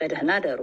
በድና 0.00 0.32
ደሩ 0.44 0.60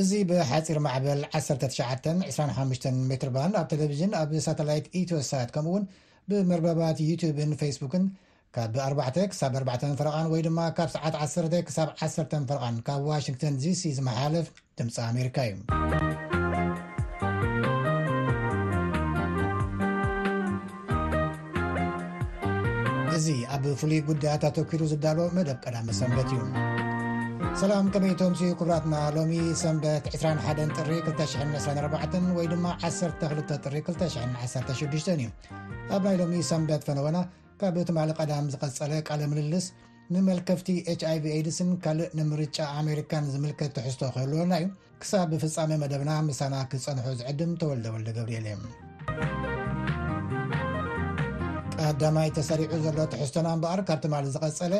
እዚ 0.00 0.12
ብሓፂር 0.28 0.76
ማዕበል 0.84 1.18
1925 1.38 2.86
ሜትርባንድ 3.08 3.54
ኣብ 3.60 3.66
ቴሌቭዥን 3.72 4.12
ኣብ 4.20 4.30
ሳተላይት 4.46 4.86
ኢትወሳት 5.00 5.50
ከምኡ 5.56 5.72
ውን 5.74 5.84
ብመርበባት 6.30 6.98
ዩትብን 7.10 7.50
ፌስቡክን 7.60 8.04
ካብ 8.56 8.74
4 8.84 9.14
ሳ4 9.36 9.92
ፍረን 9.98 10.26
ወይ 10.30 10.40
ድማ 10.46 10.58
ካብ 10.78 10.88
ሰዓት 10.94 11.14
1 11.26 11.70
ሳብ 11.76 11.88
1 12.06 12.34
ፍረቓን 12.48 12.74
ካብ 12.86 13.00
ዋሽንግተን 13.10 13.54
ዲሲ 13.62 13.82
ዝመሓላልፍ 13.98 14.48
ድምፂ 14.78 14.96
ኣሜሪካ 15.12 15.36
እዩ 15.48 15.56
እዚ 23.16 23.26
ኣብ 23.56 23.64
ፍሉይ 23.80 24.00
ጉዳያት 24.10 24.44
ኣተኪሩ 24.50 24.82
ዝዳሎ 24.92 25.18
መደብ 25.38 25.58
ቀዳሚ 25.66 25.88
ሰንበት 26.02 26.30
እዩ 26.36 26.40
ሰላም 27.62 27.86
ከመይቶምሲ 27.94 28.42
ክብራትና 28.60 28.94
ሎሚ 29.18 29.34
ሰንበት 29.64 30.04
21 30.22 30.70
ጥሪ224 30.80 32.32
ወይ 32.40 32.48
ድማ 32.52 32.66
12 32.94 33.60
ጥ216 33.62 35.14
እዩ 35.18 35.30
ኣብ 35.94 36.02
ናይ 36.08 36.16
ሎሚ 36.22 36.34
ሰንበት 36.50 36.84
ፈነወና 36.88 37.18
ካብ 37.62 37.76
ትማ 37.88 37.98
ቀዳም 38.20 38.46
ዝቀፀለ 38.52 38.92
ቃለ 39.08 39.20
ምልልስ 39.32 39.66
ንመልከፍቲ 40.14 40.68
hይv 41.10 41.24
ዲስን 41.46 41.68
ካልእ 41.84 42.08
ንምርጫ 42.18 42.56
ኣሜሪካን 42.78 43.26
ዝምልከት 43.32 43.70
ትሕዝቶ 43.76 44.00
ክህልወልና 44.14 44.54
እዩ 44.60 44.66
ክሳብ 45.02 45.28
ብፍፃሚ 45.32 45.70
መደብና 45.82 46.10
ምሳና 46.28 46.54
ክፀንሐ 46.70 47.04
ዝዕድም 47.20 47.52
ተወልደ 47.60 47.86
ወልደ 47.94 48.08
ገብርኤል 48.16 48.46
እዮም 48.52 48.62
ቀዳማይ 51.78 52.28
ተሰሪዑ 52.38 52.72
ዘሎ 52.86 52.98
ትሕዝቶና 53.12 53.46
እምበኣር 53.58 53.82
ካብ 53.90 54.00
ትማ 54.06 54.14
ዝቀፀለ 54.36 54.74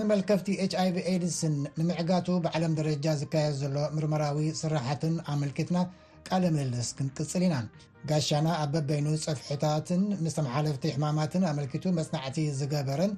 ንመልከፍቲ 0.00 0.48
hይv 0.84 0.96
ዲስን 1.24 1.56
ንምዕጋቱ 1.80 2.26
ብዓለም 2.46 2.76
ደረጃ 2.80 3.06
ዝካየ 3.24 3.48
ዘሎ 3.60 3.76
ምርመራዊ 3.98 4.38
ስራሕትን 4.62 5.16
ኣምልክትና 5.34 5.76
ልስ 6.72 6.88
ክንፅል 6.98 7.42
ኢና 7.46 7.54
ጋሻና 8.10 8.46
ኣብ 8.62 8.70
በበይኑ 8.74 9.06
ፅፍሕታት 9.24 9.88
ተሓለፍቲ 10.36 10.84
ሕማማት 10.94 11.32
ኣቱ 11.50 11.84
መፅናቲ 11.98 12.36
ዝገበረን 12.60 13.12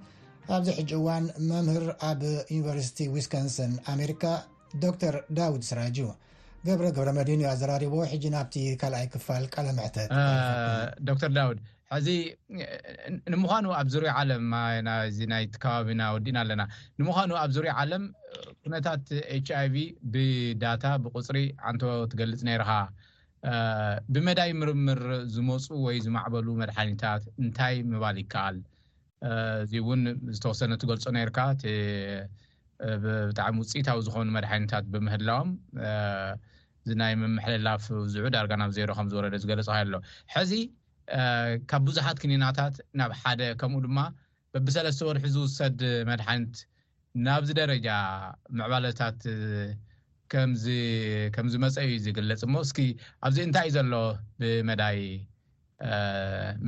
ኣብዚ 0.55 0.69
ዋን 1.07 1.25
መምር 1.51 1.85
ኣብ 2.11 2.23
ዩኒቨርሲቲ 2.57 3.01
ዊስንሰን 3.15 3.73
ኣሜ 3.93 4.03
ዶር 4.83 5.17
ዳውድ 5.39 5.63
ስራ 5.71 5.81
ረመድን 7.09 7.43
ዘራ 7.61 7.73
ና 8.35 8.39
ይ 15.17 15.29
ለት 16.01 16.27
ድኣ 16.27 17.71
ነታት 18.73 19.03
ች 19.47 19.49
ኣይቪ 19.61 19.75
ብዳታ 20.13 20.85
ብቁፅሪ 21.05 21.39
ዓንቶ 21.71 21.83
ትገልፅ 22.13 22.41
ነይርካ 22.49 22.71
ብመዳይ 24.15 24.51
ምርምር 24.61 25.01
ዝመፁ 25.35 25.65
ወይ 25.87 25.97
ዝማዕበሉ 26.05 26.47
መድሓኒታት 26.63 27.23
እንታይ 27.43 27.75
ምባል 27.91 28.19
ይከኣል 28.23 28.57
እዚ 29.65 29.73
እውን 29.85 30.03
ዝተወሰነ 30.37 30.71
እትገልፆ 30.79 31.05
ነይርካ 31.19 31.39
እብጣዕሚ 32.93 33.57
ውፅኢታዊ 33.63 33.99
ዝኮኑ 34.07 34.29
መድሓኒታት 34.37 34.85
ብምህላዎም 34.93 35.51
እዚናይ 36.87 37.13
መምሕለላፍ 37.21 37.83
ብዝዑ 38.05 38.25
ዳርጋ 38.37 38.53
ናብ 38.63 38.73
ዜሮ 38.79 38.91
ከም 38.99 39.07
ዝወረደ 39.13 39.35
ዝገለፅ 39.43 39.69
ኣሎ 39.77 39.95
ሕዚ 40.35 40.53
ካብ 41.71 41.83
ብዙሓት 41.91 42.19
ክኒናታት 42.23 42.75
ናብ 43.01 43.13
ሓደ 43.21 43.41
ከምኡ 43.61 43.81
ድማ 43.87 43.99
በብሰለስተ 44.53 45.07
ወርሒ 45.11 45.25
ዝውሰድ 45.35 45.81
መድሓኒት 46.11 46.55
ናብዚ 47.27 47.51
ደረጃ 47.63 47.89
መዕባለታት 48.59 49.21
ከምዝ 51.35 51.55
መፀ 51.65 51.75
እዩ 51.89 51.95
ዝግለፅ 52.05 52.41
እሞ 52.47 52.55
እስኪ 52.67 52.79
ኣብዚ 53.27 53.39
እንታይ 53.47 53.67
እዩ 53.69 53.75
ዘሎ 53.77 53.93
ብመዳይ 54.41 54.99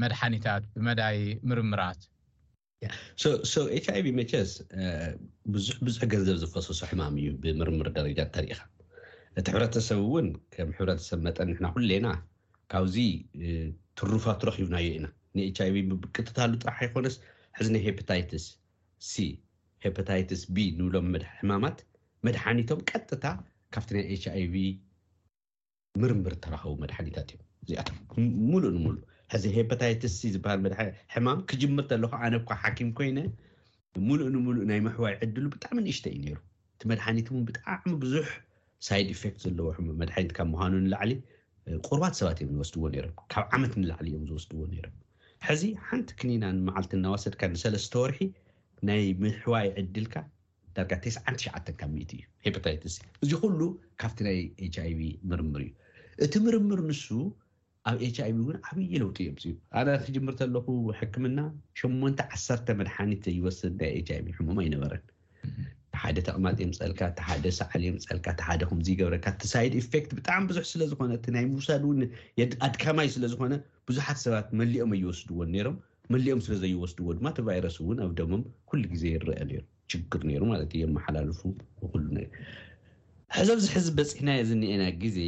መድሓኒታት 0.02 0.62
ብመዳይ 0.76 1.18
ምርምራት 1.50 2.00
ች 3.52 3.80
ኣይቪ 3.94 4.06
መቸስ 4.18 4.50
ብዙሕ 5.52 5.76
ብዙሕ 5.86 6.02
ገንዘብ 6.12 6.36
ዝፈሰሶ 6.42 6.80
ሕማም 6.90 7.14
እዩ 7.20 7.28
ብምርምር 7.42 7.88
ደረጃ 7.98 8.18
ተሪኢኻ 8.36 8.60
እቲ 9.40 9.46
ሕብረተሰብ 9.52 9.98
እውን 10.04 10.28
ከም 10.54 10.70
ሕብረተሰብ 10.76 11.20
መጠኒሕና 11.28 11.66
ኩሌና 11.76 12.08
ካብዚ 12.72 12.96
ትሩፋት 13.98 14.40
ረኪቡናዩ 14.50 14.86
ኢና 14.98 15.06
ንችኣይቪ 15.38 15.76
ብብቅትተሃሉ 15.92 16.52
ጥራሕ 16.64 16.78
ይኮነስ 16.88 17.16
ሕዚ 17.58 17.68
ሂፐታይትስ 17.88 18.46
ሃታይትስ 19.96 20.42
ንብሎም 20.78 21.08
ሕማማት 21.38 21.78
መድሓኒቶም 22.26 22.80
ቀጥታ 22.90 23.24
ካብቲ 23.74 23.90
ናይ 23.96 24.06
ች 24.22 24.24
ይv 24.42 24.54
ምርምር 26.02 26.34
ተረኸቡ 26.44 26.72
መድሓኒታት 26.84 27.28
እዮም 27.34 27.44
እዚኣ 27.64 27.80
ሙሉእ 28.50 28.72
ንሙሉእ 28.76 29.04
ሕዚ 29.32 29.44
ሃፓታይትስ 29.58 30.14
ዝሃል 30.34 30.60
ሕማም 31.14 31.40
ክጅምርኣለኩ 31.50 32.12
ኣነ 32.26 32.34
ኳ 32.48 32.58
ሓኪም 32.62 32.90
ኮይነ 32.98 33.18
ሙሉእ 34.08 34.28
ንምሉእ 34.34 34.66
ናይ 34.70 34.80
ምሕዋይ 34.86 35.12
ይዕድሉ 35.16 35.44
ብጣዕሚ 35.54 35.78
ንእሽተ 35.86 36.06
እዩ 36.16 36.24
ሩ 36.36 36.40
እቲ 36.74 36.82
መድሓኒት 36.92 37.28
እን 37.34 37.44
ብጣዕሚ 37.50 37.88
ብዙሕ 38.04 38.28
ሳይድ 38.86 39.08
ኢፌት 39.14 39.36
ዘለዎ 39.44 39.66
መድሓኒት 40.02 40.32
ካብ 40.38 40.48
ምኑ 40.54 40.72
ንላዕሊ 40.86 41.12
ቁርባት 41.86 42.14
ሰባት 42.20 42.38
እዮም 42.42 42.52
ዝወስድዎ 42.58 42.82
ነም 43.06 43.14
ካብ 43.34 43.46
ዓመት 43.56 43.72
ንላዕሊ 43.82 44.06
እዮም 44.12 44.24
ዝወስድዎ 44.30 44.60
ነእም 44.72 44.94
ሕዚ 45.48 45.62
ሓንቲ 45.86 46.10
ክኒና 46.20 46.44
ንመዓልቲ 46.58 46.92
እነዋሰድካ 47.00 47.40
ንሰለስተ 47.54 47.94
ወርሒ 48.04 48.18
ናይ 48.88 49.04
ምሕዋይ 49.22 49.66
ዕድልካ 49.80 50.14
ዳርጋ 50.76 50.90
ተስዓንተሸዓ 51.04 51.54
ካብ 51.80 51.92
ት 52.08 52.12
እዩ 52.16 52.20
ሂፐታይትስ 52.46 52.94
እዚ 53.24 53.30
ኩሉ 53.42 53.60
ካብቲ 54.00 54.18
ናይ 54.26 54.38
ኤች 54.64 54.76
ይቪ 54.90 55.00
ምርምር 55.30 55.62
እዩ 55.66 55.70
እቲ 56.24 56.34
ምርምር 56.46 56.80
ንሱ 56.88 57.06
ኣብ 57.90 57.96
ኤች 58.06 58.16
ይቪ 58.22 58.36
እውን 58.44 58.58
ዓብይ 58.68 58.88
ለውጢ 59.02 59.16
እዮም 59.30 59.38
ፅ 59.44 59.54
ኣነ 59.80 59.88
ክጅምር 60.04 60.34
ከለኩ 60.40 60.66
ሕክምና 61.00 61.38
ሸሞን 61.80 62.14
ዓሰርተ 62.36 62.66
መድሓኒት 62.80 63.24
ዘይወስድ 63.28 63.74
ናይ 63.80 63.92
ች 64.08 64.10
ይቪ 64.18 64.28
ሕሙም 64.38 64.60
ኣይነበረን 64.64 65.04
ተሓደ 65.94 66.16
ተቕማጢምፀልካ 66.28 67.00
ሓደ 67.30 67.44
ሳዕሊምፀልካ 67.58 68.26
ሓደኩምዝገብረካ 68.50 69.26
ቲሳይድ 69.42 69.74
ኤፌት 69.82 70.08
ብጣዕሚ 70.18 70.42
ብዙሕ 70.52 70.64
ስለዝኮነእ 70.72 71.22
ናይ 71.36 71.44
ሙውሳድ 71.52 71.84
እውኣድካማይ 71.88 73.10
ስለዝኮነ 73.16 73.54
ብዙሓት 73.90 74.20
ሰባት 74.26 74.48
መሊኦም 74.60 74.92
ኣይወስድዎን 74.98 75.50
ነይሮም 75.56 75.76
መሊኦም 76.14 76.40
ስለ 76.46 76.54
ዘይወስድዎ 76.62 77.12
ድማ 77.18 77.28
ቲ 77.36 77.42
ቫይረስ 77.46 77.76
እውን 77.82 77.98
ኣብ 78.04 78.10
ደሞም 78.18 78.42
ኩሉ 78.68 78.82
ግዜ 78.92 79.04
ይረአ 79.14 79.40
ችግር 79.92 80.20
ሩ 80.40 80.44
ማለት 80.52 80.70
መሓላልፉ 80.96 81.40
ሕዚ 83.36 83.48
ኣብዚ 83.54 83.64
ሕዚ 83.76 83.86
በፂሕናየ 83.98 84.40
ዝኒአና 84.48 84.82
ግዜ 85.02 85.18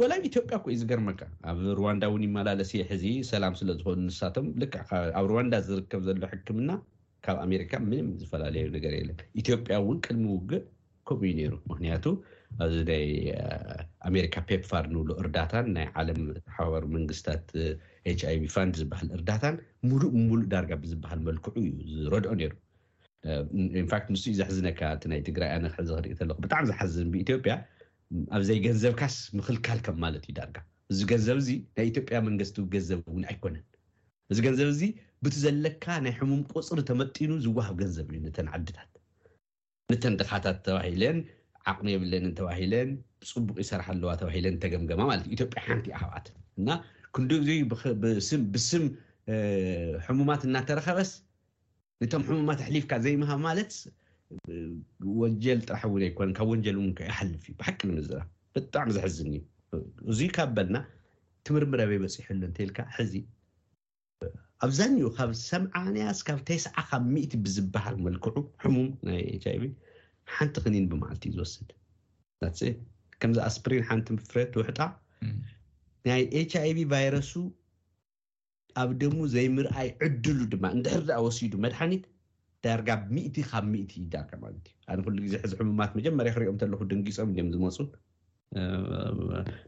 ወላብ 0.00 0.22
ኢትዮጵያ 0.30 0.56
ኮይ 0.64 0.76
ዝገርመካ 0.80 1.20
ኣብ 1.50 1.58
ሩዋንዳ 1.78 2.02
ውን 2.12 2.22
ይመላለሲ 2.28 2.72
ሕዚ 2.90 3.04
ሰላም 3.32 3.54
ስለዝኮኑ 3.60 3.96
ንሳቶም 4.08 4.46
ልኣብ 4.62 4.90
ሩዋንዳ 5.30 5.54
ዝርከብ 5.68 6.02
ዘሎ 6.08 6.22
ሕክምና 6.32 6.70
ካብ 7.26 7.36
ኣሜሪካ 7.46 7.72
ምንም 7.88 8.08
ዝፈላለዩ 8.22 8.66
ነገር 8.76 8.92
የለን 9.00 9.20
ኢትዮጵያ 9.42 9.74
እውን 9.82 9.98
ቅድሚ 10.06 10.24
ውግዕ 10.36 10.62
ከምኡዩ 11.08 11.32
ነይሩ 11.40 11.54
ምክንያቱ 11.72 12.04
ኣብዚ 12.64 12.76
ናይ 12.90 13.04
ኣሜሪካ 14.08 14.34
ፔፕፋር 14.48 14.84
ንብሎ 14.94 15.10
እርዳታን 15.22 15.66
ናይ 15.76 15.86
ዓለም 16.00 16.20
ሓበር 16.56 16.84
መንግስታት 16.96 17.46
ች 18.20 18.20
ይቪ 18.34 18.44
ፋንድ 18.56 18.74
ዝበሃል 18.80 19.08
እርዳታን 19.16 19.56
ሙሉእ 19.90 20.12
ሙሉእ 20.30 20.48
ዳርጋ 20.52 20.72
ብዝበሃል 20.82 21.20
መልክዑ 21.28 21.52
እዩ 21.62 21.68
ዝረድኦ 22.02 22.32
ነይሩ 22.40 22.52
ንፋት 23.84 24.04
ንስዩ 24.14 24.32
ዘሕዝነካ 24.40 24.80
እቲ 24.96 25.04
ናይ 25.12 25.20
ትግራይ 25.28 25.50
ኣነ 25.56 25.66
ክሕዚ 25.74 25.90
ክርኢከለኩ 26.02 26.38
ብጣዕሚ 26.46 26.64
ዝሓዝን 26.70 27.08
ብኢትዮጵያ 27.14 27.54
ኣብዘይ 28.38 28.58
ገንዘብካስ 28.66 29.16
ምኽልካል 29.38 29.80
ከም 29.86 29.98
ማለት 30.04 30.24
እዩ 30.28 30.34
ዳርጋ 30.40 30.56
እዚ 30.92 31.00
ገንዘብ 31.12 31.38
ዚ 31.48 31.50
ናይ 31.78 31.86
ኢትዮጵያ 31.92 32.16
መንግስቲ 32.28 32.58
ገንዘብ 32.76 33.00
እውን 33.12 33.24
ኣይኮነን 33.32 33.64
እዚ 34.32 34.38
ገንዘብ 34.48 34.70
ዚ 34.80 34.84
ብቲ 35.24 35.34
ዘለካ 35.44 35.84
ናይ 36.06 36.12
ሕሙም 36.20 36.40
ቁፅሪ 36.56 36.80
ተመጢኑ 36.90 37.32
ዝወሃብ 37.46 37.76
ገንዘብ 37.84 38.08
እዩ 38.14 38.18
ነተን 38.26 38.48
ዓዲታት 38.56 38.90
ነተን 39.92 40.14
ድካታት 40.20 40.58
ተባሂለን 40.66 41.16
ዓቅሚ 41.70 41.86
የብለን 41.94 42.24
ተባሂለን 42.38 42.88
ብፅቡቅ 43.22 43.56
ይሰርሓ 43.64 43.86
ኣለዋ 43.94 44.12
ተባሂለን 44.20 44.54
ተገምገማ 44.62 45.00
ማለት 45.10 45.26
ዩኢትዮጵያ 45.28 45.60
ሓንቲ 45.66 45.86
ኣሃኣት 45.96 46.26
እና 46.60 46.68
ክንዲ 47.16 47.48
ብስም 48.56 48.84
ሕሙማት 50.06 50.42
እናተረከበስ 50.48 51.10
እቶም 52.04 52.22
ሕሙማት 52.28 52.58
ተሕሊፍካ 52.62 52.92
ዘይምሃብ 53.04 53.40
ማለት 53.48 53.72
ወንጀል 55.20 55.58
ጥራሕ 55.68 55.82
እውን 55.90 56.02
ኣይኮነ 56.06 56.30
ካብ 56.38 56.48
ወንጀል 56.52 56.76
ይሓልፍ 57.10 57.42
እዩ 57.48 57.54
ብሓቂ 57.60 57.78
ንምዝራ 57.90 58.18
ብጣዕሚ 58.56 58.88
ዘሕዝኒዩ 58.96 59.40
እዙይ 60.12 60.30
ካ 60.36 60.46
በልና 60.56 60.78
ትምርምረ 61.46 61.80
በይበፂሐሉ 61.90 62.42
እንተልካ 62.48 62.78
ሕዚ 62.96 63.12
ኣብዛ 64.66 64.80
ካብ 65.18 65.30
ሰምዓንያስካብ 65.50 66.40
ተስዓ 66.48 66.76
ካብ 66.90 67.04
ሚእ 67.14 67.28
ብዝበሃል 67.44 67.96
መልክዑ 68.06 68.34
ሕሙም 68.64 68.88
ናይ 69.08 69.20
ይቪ 69.56 69.64
ሓንቲ 70.36 70.56
ክኒን 70.64 70.84
ብማዓልቲ 70.92 71.24
እዩ 71.30 71.38
ዝወስድ 71.54 71.70
ከምዚኣ 73.22 73.44
እስፕሪን 73.52 73.84
ሓንቲ 73.90 74.06
ፍረ 74.30 74.38
ትውሕጣ 74.54 74.78
ናይ 76.08 76.22
ኤች 76.38 76.52
ኣይቪ 76.62 76.78
ቫይረሱ 76.92 77.32
ኣብ 78.82 78.90
ደሙ 79.02 79.16
ዘይምርኣይ 79.34 79.88
ዕድሉ 80.06 80.38
ድማ 80.52 80.64
እንድሕርዳኣ 80.76 81.18
ወሲዱ 81.26 81.52
መድሓኒት 81.64 82.04
ዳርጋ 82.64 82.90
ሚእቲ 83.14 83.36
ካብ 83.50 83.64
ሚእቲ 83.74 83.92
ዩዳርጋ 84.04 84.32
ማለት 84.44 84.66
እዩ 84.70 84.76
ኣነ 84.92 84.98
ኩሉ 85.06 85.16
ግዜ 85.26 85.34
ሕዚ 85.44 85.52
ሕሙማት 85.60 85.92
መጀመርያ 85.98 86.30
ክሪኦም 86.36 86.56
እለኩ 86.66 86.82
ደንጊፆም 86.92 87.30
ም 87.46 87.48
ዝመፁ 87.54 87.78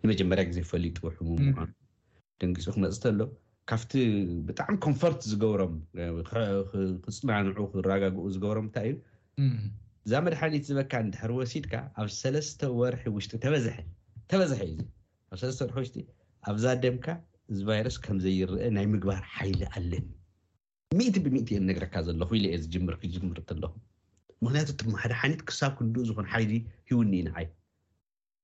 ንመጀመርያ 0.03 0.43
ግዜ 0.51 0.59
ፈሊጡ 0.73 0.99
ሕሙም 1.17 1.41
ደንጊፁ 2.43 2.67
ክመፅእ 2.77 3.01
ተሎ 3.05 3.21
ካብቲ 3.71 3.93
ብጣዕሚ 4.47 4.75
ኮንፈርት 4.87 5.21
ዝገብሮም 5.33 5.75
ክፅናንዑ 7.05 7.61
ክረጋግኡ 7.75 8.25
ዝገብሮም 8.37 8.67
እንታይ 8.69 8.89
እዩ 9.45 9.51
እዛ 10.07 10.13
መድሓኒት 10.25 10.65
ዝበካ 10.69 10.93
ንድሕር 11.07 11.31
ወሲድካ 11.37 11.75
ኣብ 12.01 12.09
ሰለስተ 12.23 12.61
ወርሒ 12.79 13.03
ውሽጢ 13.17 13.31
ሐተበዝሐ 13.37 14.59
እዩ 14.73 14.83
ኣብ 15.33 15.39
ለስ 15.51 15.59
ወርሒ 15.65 15.77
ውሽጢ 15.83 15.97
ኣብዛ 16.51 16.65
ደምካ 16.83 17.07
ዚ 17.57 17.63
ቫይረስ 17.69 17.97
ከምዘይርአ 18.05 18.59
ናይ 18.77 18.87
ምግባር 18.95 19.23
ሓይሊ 19.37 19.61
ኣለኒ 19.77 20.07
ሚእቲ 20.99 21.17
ብሚእት 21.25 21.49
እዮም 21.53 21.65
ነገረካ 21.71 21.95
ዘለኹ 22.09 22.31
ኢ 22.39 22.43
ዝር 22.63 22.97
ክምርለኹ 23.01 23.73
ምክንያቱ 24.45 24.79
ማ 24.93 24.95
ሓደ 25.03 25.13
ሓይነት 25.21 25.41
ክሳብ 25.49 25.73
ክንኡ 25.79 25.97
ዝኮነ 26.09 26.27
ሓይሊ 26.35 26.53
ሂውኒንዓይ 26.91 27.47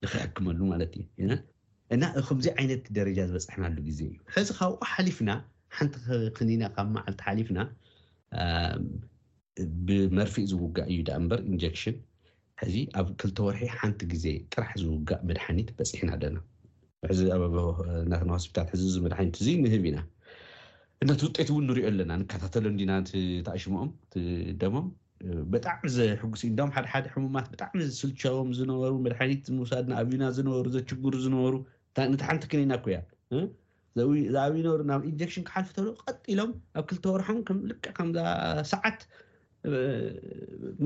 ንክሕክመሉ 0.04 0.58
ማለት 0.72 0.92
እዩእና 1.00 2.02
ከምዚይ 2.28 2.52
ዓይነት 2.60 2.84
ደረጃ 2.98 3.18
ዝበፅሕናሉ 3.30 3.76
ግዜ 3.88 4.00
እዩ 4.10 4.16
ከዚ 4.34 4.48
ካብቆ 4.58 4.80
ሓሊፍና 4.92 5.30
ሓንቲ 5.76 5.94
ክኒና 6.36 6.62
ካብ 6.76 6.88
መዓልቲ 6.96 7.20
ሓሊፍና 7.28 7.58
ብመርፊእ 9.88 10.46
ዝውጋእ 10.50 10.86
እዩ 10.92 10.98
ዳ 11.08 11.16
እበር 11.20 11.40
ኢንጀክሽን 11.52 11.96
ሕዚ 12.62 12.74
ኣብ 13.00 13.08
ክልተ 13.20 13.38
ወርሒ 13.46 13.62
ሓንቲ 13.78 14.00
ግዜ 14.12 14.24
ጥራሕ 14.52 14.72
ዝውጋእ 14.82 15.20
መድሓኒት 15.28 15.68
በፅሕና 15.78 16.10
ኣለና 16.16 16.38
ዚ 17.18 17.28
ኣና 17.36 18.12
ሆስታል 18.36 18.70
ዚ 18.94 18.96
መድሓኒት 19.06 19.36
እዙ 19.42 19.48
ንህብ 19.64 19.84
ኢና 19.90 19.98
እነቲ 21.04 21.20
ውጤት 21.28 21.48
እውን 21.52 21.64
ንሪኦ 21.70 21.86
ኣለና 21.90 22.10
ንከታተሎን 22.22 22.74
ዲና 22.80 22.92
ተኣሽሞኦም 23.46 23.90
ደሞም 24.62 24.88
ብጣዕሚ 25.52 25.82
ዘሕጉሲ 25.94 26.42
ም 26.58 26.70
ሓደሓደ 26.74 27.06
ሕሙማት 27.14 27.46
ብጣዕሚ 27.52 27.78
ስልቸቦም 28.00 28.50
ዝነበሩ 28.58 28.92
መድሓኒት 29.06 29.46
ውሳድንኣብዩና 29.62 30.24
ዝነበሩ 30.36 30.66
ዘችጉር 30.76 31.14
ዝነበሩ 31.24 31.54
ነቲ 32.12 32.20
ሓንቲ 32.28 32.44
ክነና 32.52 32.74
ኮያ 32.84 32.98
ኣብበሩ 34.00 34.84
ናብ 34.90 35.00
ኢንጀክሽን 35.10 35.44
ክሓልፍሎ 35.48 35.86
ቀጢሎም 36.08 36.50
ኣብ 36.78 36.84
ክልተወርሖም 36.90 37.38
ምል 37.64 37.72
ከምዛ 37.96 38.18
ሰዓት 38.72 39.00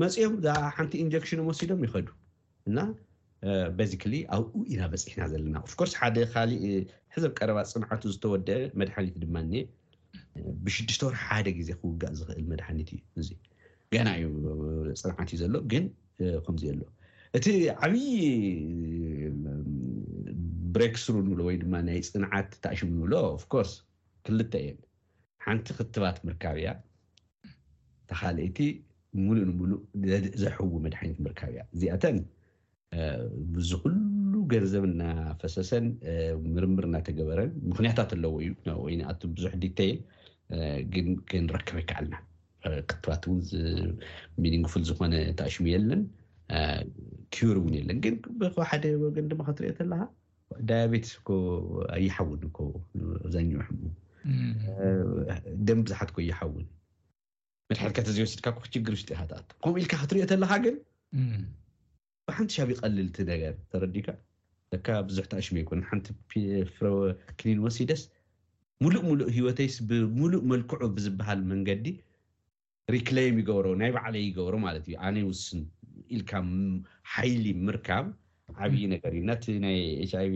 መፂኦም 0.01 0.33
ሓንቲ 0.77 0.93
ኢንጀክሽን 1.03 1.41
ወሲዶም 1.49 1.81
ይኸዱ 1.85 2.07
እና 2.69 2.79
ቤዚካሊ 3.79 4.15
ኣብኡ 4.35 4.53
ኢናበፂሕና 4.73 5.23
ዘለና 5.31 5.55
ኣፍ 5.65 5.73
ኮርስ 5.79 5.93
ሓደ 5.99 6.17
ካሊእ 6.33 6.63
ሕዘኣብ 7.15 7.31
ቀረባ 7.39 7.59
ፅንዓቱ 7.73 8.03
ዝተወደ 8.13 8.49
መድሓኒት 8.79 9.15
ድማ 9.23 9.35
ብሽዱሽተወር 10.65 11.13
ሓደ 11.25 11.45
ግዜ 11.59 11.69
ክውጋእ 11.81 12.13
ዝክእል 12.19 12.43
መድሓኒት 12.51 12.89
እዩ 12.95 13.01
እዚ 13.21 13.29
ገና 13.93 14.07
እዩ 14.19 14.25
ፅንዓት 15.01 15.29
እዩ 15.31 15.37
ዘሎ 15.43 15.55
ግን 15.71 15.85
ከምዚ 16.45 16.63
ኣሎ 16.73 16.81
እቲ 17.37 17.45
ዓብይ 17.85 18.03
ብሬክ 20.75 20.95
ስሩ 21.05 21.15
ይብሎ 21.23 21.39
ወይድማ 21.49 21.73
ናይ 21.89 21.99
ፅንዓት 22.11 22.49
ተኣሽሙ 22.65 22.89
ይብሎ 22.97 23.13
ኣፍኮርስ 23.37 23.73
ክልተ 24.27 24.53
እየን 24.63 24.79
ሓንቲ 25.45 25.67
ክትባት 25.79 26.19
ምርካብ 26.29 26.57
እያ 26.63 26.69
ተካልእቲ 28.11 28.57
ሙሉእ 29.25 29.45
ንምሉእ 29.49 29.81
ዘሕዉ 30.41 30.71
መድሓኒት 30.85 31.19
ምርካብ 31.25 31.49
እያ 31.53 31.61
እዚኣተን 31.75 32.17
ብዝ 33.53 33.69
ኩሉ 33.83 34.33
ገንዘብ 34.51 34.83
እናፈሰሰን 34.89 35.85
ምርምር 36.55 36.85
እናተገበረን 36.89 37.51
ምክንያታት 37.69 38.11
ኣለዎ 38.17 38.33
እዩ 38.47 38.75
ይኣ 38.93 39.13
ቡዙሕ 39.31 39.51
ዲተ 39.63 39.79
ግረከብ 41.49 41.77
ኣይከዓልና 41.81 42.15
ክትባት 42.89 43.23
እውን 43.29 43.39
ሚኒንክፉል 44.43 44.83
ዝኮነ 44.89 45.13
ተኣሽሙ 45.39 45.65
የለን 45.73 46.01
ኪውር 47.33 47.57
እውን 47.61 47.73
የለን 47.79 47.97
ግን 48.05 48.15
ብከባሓደ 48.41 48.83
ወገን 49.05 49.27
ድማ 49.31 49.41
ክትሪኦ 49.49 49.73
ተለካ 49.79 50.01
ዳያ 50.69 50.83
ቤትኮ 50.93 51.29
ኣይሓውንኮ 51.97 52.57
ኣዛ 53.27 53.35
ደም 55.67 55.79
ብዙሓትኮ 55.85 56.17
ኣይሓውን 56.25 56.65
መድሐትካ 57.71 57.99
ተዘይወስድካ 58.07 58.47
ክችግር 58.63 58.93
ውሽጢ 58.95 59.11
ኣ 59.19 59.23
ከምኡ 59.61 59.71
ኢልካ 59.81 59.93
ክትሪኦ 60.01 60.25
ተለካ 60.31 60.51
ግን 60.65 60.75
ብሓንቲ 62.29 62.51
ሻብ 62.57 62.69
ቀልልቲ 62.79 63.15
ነገር 63.29 63.53
ተረዲካ 63.71 64.07
ካ 64.85 64.97
ብዙሕታ 65.07 65.33
ሽመ 65.45 65.57
ኮነ 65.69 65.81
ሓንቲ 65.89 66.05
ፍወ 66.75 66.91
ክሊን 67.39 67.59
ወሲ 67.65 67.77
ደስ 67.91 68.03
ሙሉእ 68.83 69.03
ሙሉእ 69.07 69.29
ሂወተይስ 69.37 69.75
ብሙሉእ 69.91 70.43
መልክዑ 70.51 70.81
ብዝበሃል 70.97 71.41
መንገዲ 71.51 71.85
ሪክላም 72.95 73.37
ይገብሮ 73.41 73.67
ናይ 73.81 73.91
በዕለይ 73.95 74.23
ይገብሮ 74.29 74.55
ማለት 74.67 74.85
እዩ 74.89 74.97
ኣነ 75.07 75.15
ውስን 75.31 75.61
ኢልካ 76.15 76.33
ሓይሊ 77.15 77.45
ምርካም 77.67 78.07
ዓብይ 78.65 78.83
ነገር 78.93 79.11
እዩ 79.15 79.23
እናቲ 79.25 79.45
ናይ 79.65 79.79
ኤhኣv 80.03 80.35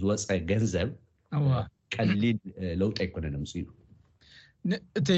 ዝወፀ 0.00 0.28
ገንዘብ 0.50 0.90
ቀሊል 1.96 2.38
ለውጥ 2.82 2.96
ኣይኮነን 3.04 3.36
ኣምፅ 3.40 3.52
እዩ 3.60 3.64
እቲ 4.98 5.08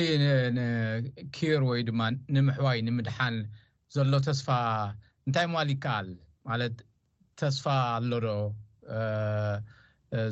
ኪር 1.34 1.60
ወይ 1.68 1.80
ድማ 1.88 2.00
ንምሕዋይ 2.34 2.78
ንምድሓን 2.86 3.36
ዘሎ 3.94 4.12
ተስፋ 4.26 4.48
እንታይ 5.26 5.46
መዋል 5.52 5.68
ይከኣል 5.74 6.08
ማለት 6.48 6.76
ተስፋ 7.40 7.64
ኣሎዶ 7.94 8.26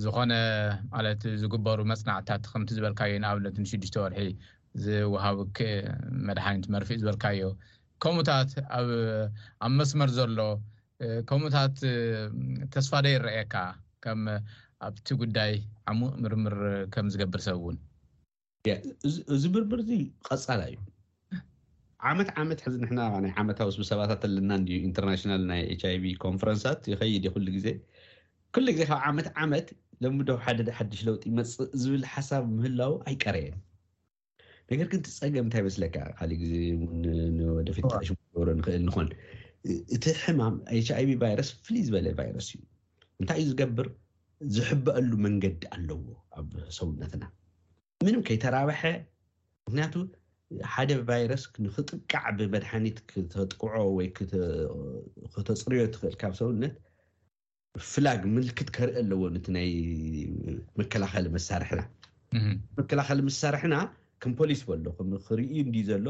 ዝኾነ 0.02 0.32
ማለት 0.94 1.22
ዝግበሩ 1.42 1.78
መፅናዕትታት 1.92 2.44
ከምቲ 2.52 2.70
ዝበልካዩ 2.78 3.10
ንኣብነትንሽዱሽተ 3.24 3.96
ወርሒ 4.04 4.28
ዝወሃቡክ 4.84 5.58
መድሓኒት 6.28 6.66
መርፊእ 6.76 7.00
ዝበልካዮ 7.02 7.40
ከምኡታት 8.04 8.52
ኣብ 9.66 9.72
መስመር 9.80 10.10
ዘሎ 10.18 10.38
ከምኡታት 11.30 11.76
ተስፋ 12.76 12.92
ዶ 13.06 13.16
ይረአየካ 13.16 13.54
ከም 14.06 14.22
ኣብቲ 14.88 15.06
ጉዳይ 15.24 15.52
ዓሙቕ 15.92 16.14
ምርምር 16.24 16.56
ከም 16.94 17.06
ዝገብር 17.14 17.40
ሰብ 17.48 17.56
እውን 17.60 17.76
እዚ 19.34 19.42
ምርምር 19.54 19.78
እዚ 19.84 19.90
ቀፃላ 20.26 20.60
እዩ 20.70 20.76
ዓመት 22.10 22.28
ዓመት 22.42 22.58
ሕዚ 22.66 22.74
ሕና 22.90 23.00
ናይ 23.24 23.32
ዓመታዊ 23.42 23.68
ስብሰባታት 23.76 24.22
ኣለና 24.28 24.50
ኢንተርናሽናል 24.88 25.42
ናይ 25.50 25.60
ች 25.80 25.82
ኣይቪ 25.90 26.04
ኮንፈረንስት 26.24 26.82
ይኸይድ 26.92 27.24
ዩኩሉ 27.28 27.46
ግዜ 27.56 27.66
ኩሉ 28.54 28.66
ግዜ 28.76 28.82
ካብ 28.90 29.00
ዓመት 29.10 29.28
ዓመት 29.44 29.68
ሎሚደ 30.04 30.30
ሓደ 30.44 30.68
ሓዱሽ 30.78 31.00
ለውጢ 31.08 31.24
መፅ 31.38 31.52
ዝብል 31.82 32.02
ሓሳብ 32.12 32.44
ምህላው 32.56 32.92
ኣይቀረየን 33.08 33.56
ነገር 34.70 34.86
ግን 34.92 35.00
ትፀገም 35.06 35.44
እንታይ 35.46 35.62
መስለካ 35.68 35.96
ካሊእ 36.18 36.38
ግዜ 36.42 36.52
ንወደፊትሽብሮ 37.38 38.48
ንክእል 38.58 38.82
ንኮን 38.88 39.08
እቲ 39.96 40.04
ሕማም 40.24 40.56
ኤችይቪ 40.80 41.10
ቫይረስ 41.22 41.50
ፍልይ 41.66 41.84
ዝበለ 41.88 42.06
ቫይረስ 42.20 42.48
እዩ 42.54 42.60
እንታይ 43.20 43.40
እዩ 43.44 43.48
ዝገብር 43.52 43.88
ዝሕበአሉ 44.56 45.10
መንገዲ 45.26 45.60
ኣለዎ 45.76 46.02
ኣብ 46.38 46.50
ሰውነትና 46.78 47.24
ምንም 48.04 48.20
ከይተራብሐ 48.28 48.80
ምክንያቱ 49.66 49.94
ሓደ 50.72 50.90
ቫይረስ 51.08 51.44
ንክጥቃዕ 51.64 52.24
ብመድሓኒት 52.38 52.98
ክተጥቅዖ 53.10 53.72
ወይ 53.98 54.08
ክተፅርዮ 55.36 55.78
ትኽእል 55.94 56.14
ካብ 56.20 56.34
ሰውነት 56.40 56.74
ፍላግ 57.92 58.20
ምልክት 58.34 58.68
ከርኢ 58.76 58.94
ኣለዎእቲ 59.02 59.46
ናይ 59.56 59.68
መከላኸሊ 60.80 61.26
መሳርሕና 61.36 61.82
መከላኸሊ 62.78 63.20
መሳርሕና 63.28 63.76
ከም 64.22 64.32
ፖሊስ 64.40 64.60
በሎ 64.68 64.84
ከም 64.98 65.08
ክርእ 65.28 65.50
እን 65.64 65.72
ዘሎ 65.90 66.04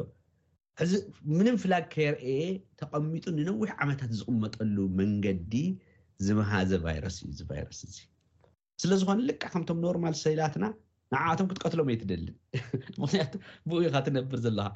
ዚ 0.91 0.95
ምንም 1.39 1.57
ፍላግ 1.63 1.85
ከይርአየ 1.95 2.43
ተቐሚጡ 2.81 3.25
ንነዊሕ 3.39 3.71
ዓመታት 3.85 4.11
ዝቕመጠሉ 4.19 4.77
መንገዲ 5.01 5.55
ዝመሃዘ 6.27 6.71
ቫይረስ 6.85 7.17
እዩ 7.23 7.31
እዚ 7.35 7.41
ቫይረስ 7.53 7.79
እዚ 7.89 7.97
ስለዝኮነ 8.83 9.21
ልቃ 9.31 9.43
ከምቶም 9.55 9.81
ኖርማል 9.85 10.15
ሰይላትና 10.25 10.65
ንዓኣቶም 11.15 11.49
ክትቀትሎም 11.51 11.89
የ 11.93 11.97
ትደሊን 12.03 12.37
ምክንያቱ 13.03 13.33
ብኡይካ 13.71 13.97
ትነብር 14.07 14.39
ዘለካ 14.47 14.75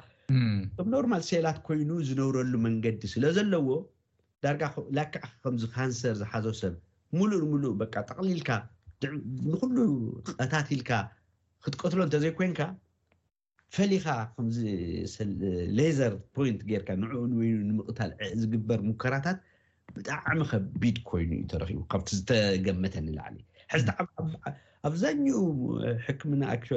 ኣብ 0.81 0.87
ኖርማል 0.93 1.23
ሴላት 1.29 1.57
ኮይኑ 1.67 1.89
ዝነብረሉ 2.09 2.53
መንገዲ 2.65 3.01
ስለ 3.13 3.23
ዘለዎ 3.37 3.67
ዳርጋላክዕ 4.45 5.25
ከምዚ 5.45 5.63
ካንሰር 5.73 6.15
ዝሓዘ 6.21 6.45
ሰብ 6.61 6.75
ሙሉእ 7.17 7.41
ንምሉእ 7.43 7.73
በ 7.79 7.83
ጠቅሊልካ 8.09 8.49
ንኩሉ 9.51 9.77
እታት 10.45 10.67
ኢልካ 10.75 10.91
ክትቀትሎ 11.65 11.99
እንተዘይኮንካ 12.07 12.61
ፈሊይካ 13.75 14.07
ከምዚ 14.35 14.57
ሌዘር 15.77 16.13
ፖይንት 16.35 16.61
ገርካ 16.71 16.89
ንዕኡን 17.03 17.31
ወይ 17.39 17.51
ንምቕታልዝግበር 17.69 18.79
ሙከራታት 18.89 19.37
ብጣዕሚ 19.95 20.39
ከቢድ 20.51 20.97
ኮይኑ 21.09 21.31
ዩ 21.41 21.45
ተረኪቡ 21.53 21.79
ካብቲ 21.91 22.09
ዝተገመተኒ 22.19 23.07
ላዕሊእ 23.19 23.45
ሕዚዚ 23.73 23.89
ኣብዛኛኡ 24.87 25.35
ሕክምና 26.05 26.41
ኣክዋ 26.53 26.71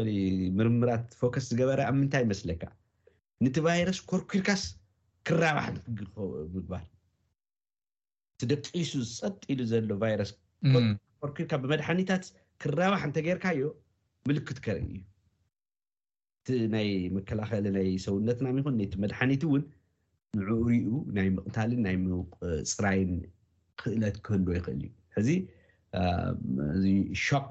ምርምራት 0.59 1.05
ፎካስ 1.21 1.45
ዝገበረ 1.51 1.81
ኣብ 1.89 1.95
ምንታይ 2.01 2.23
ይመስለካ 2.27 2.63
ነቲ 3.45 3.57
ቫይረስ 3.67 3.99
ኮርኩርካስ 4.11 4.63
ክራባሕ 5.29 5.67
ዝ 5.77 5.85
ምግባር 6.55 6.85
ቲደቂሱ 8.41 8.93
ዝፀጥ 9.15 9.37
ኢሉ 9.55 9.61
ዘሎ 9.73 9.89
ቫይረስ 10.03 10.31
ኮርኪርካ 11.23 11.53
ብመድሓኒታት 11.63 12.25
ክራባሕ 12.65 13.03
እንተጌርካዮ 13.09 13.61
ምልክት 14.29 14.59
ከርኢ 14.67 14.91
እዩ 14.99 15.03
እቲ 16.41 16.51
ናይ 16.75 16.89
መከላኸሊ 17.17 17.67
ናይ 17.79 17.89
ሰውነትና 18.07 18.47
ይኹን 18.57 18.79
ቲ 18.93 18.95
መድሓኒት 19.05 19.43
እውን 19.49 19.63
ንዕኡርኡ 20.39 20.77
ናይ 21.19 21.29
ምቕታልን 21.37 21.81
ናይ 21.87 21.97
ምውቅ 22.05 22.33
ፅራይን 22.77 23.13
ክእለት 23.81 24.17
ክህልዎ 24.27 24.53
ይክእል 24.59 24.83
እዩ 25.21 25.29
እዚ 26.77 26.85
ሾክ 27.25 27.51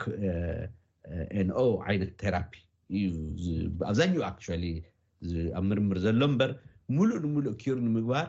ንኦ 1.48 1.60
ዓይነት 1.88 2.12
ቴራፒ 2.22 2.52
እዩኣብዛኛ 3.02 4.14
ኣክ 4.30 4.38
ኣብ 5.58 5.64
ምርምር 5.70 5.98
ዘሎ 6.06 6.22
እምበር 6.30 6.52
ሙሉእ 6.96 7.20
ንሙሉእ 7.24 7.54
ኪሩ 7.62 7.76
ንምግባር 7.86 8.28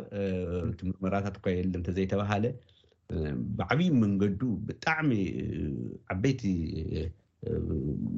ትምርመራታት 0.81 1.37
uh, 1.39 1.43
ኮይለ 1.45 1.73
እንተዘይተባሃለ 1.81 2.45
um, 3.13 3.33
ብዓብዪ 3.57 3.81
መንገዱ 4.03 4.41
ብጣዕሚ 4.69 5.11
uh, 5.43 6.13
ዓበይቲ 6.15 6.43
uh, 6.99 7.09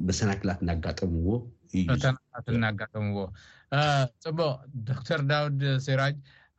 መሰናክላት 0.09 0.59
እናጋጠምዎ 0.63 1.29
እዩመናት 1.77 2.47
እናጋጠምዎ 2.55 3.23
ፅቡቅ 4.25 4.53
ዶክተር 4.89 5.21
ዳውድ 5.31 5.61
ሴራጅ 5.87 6.15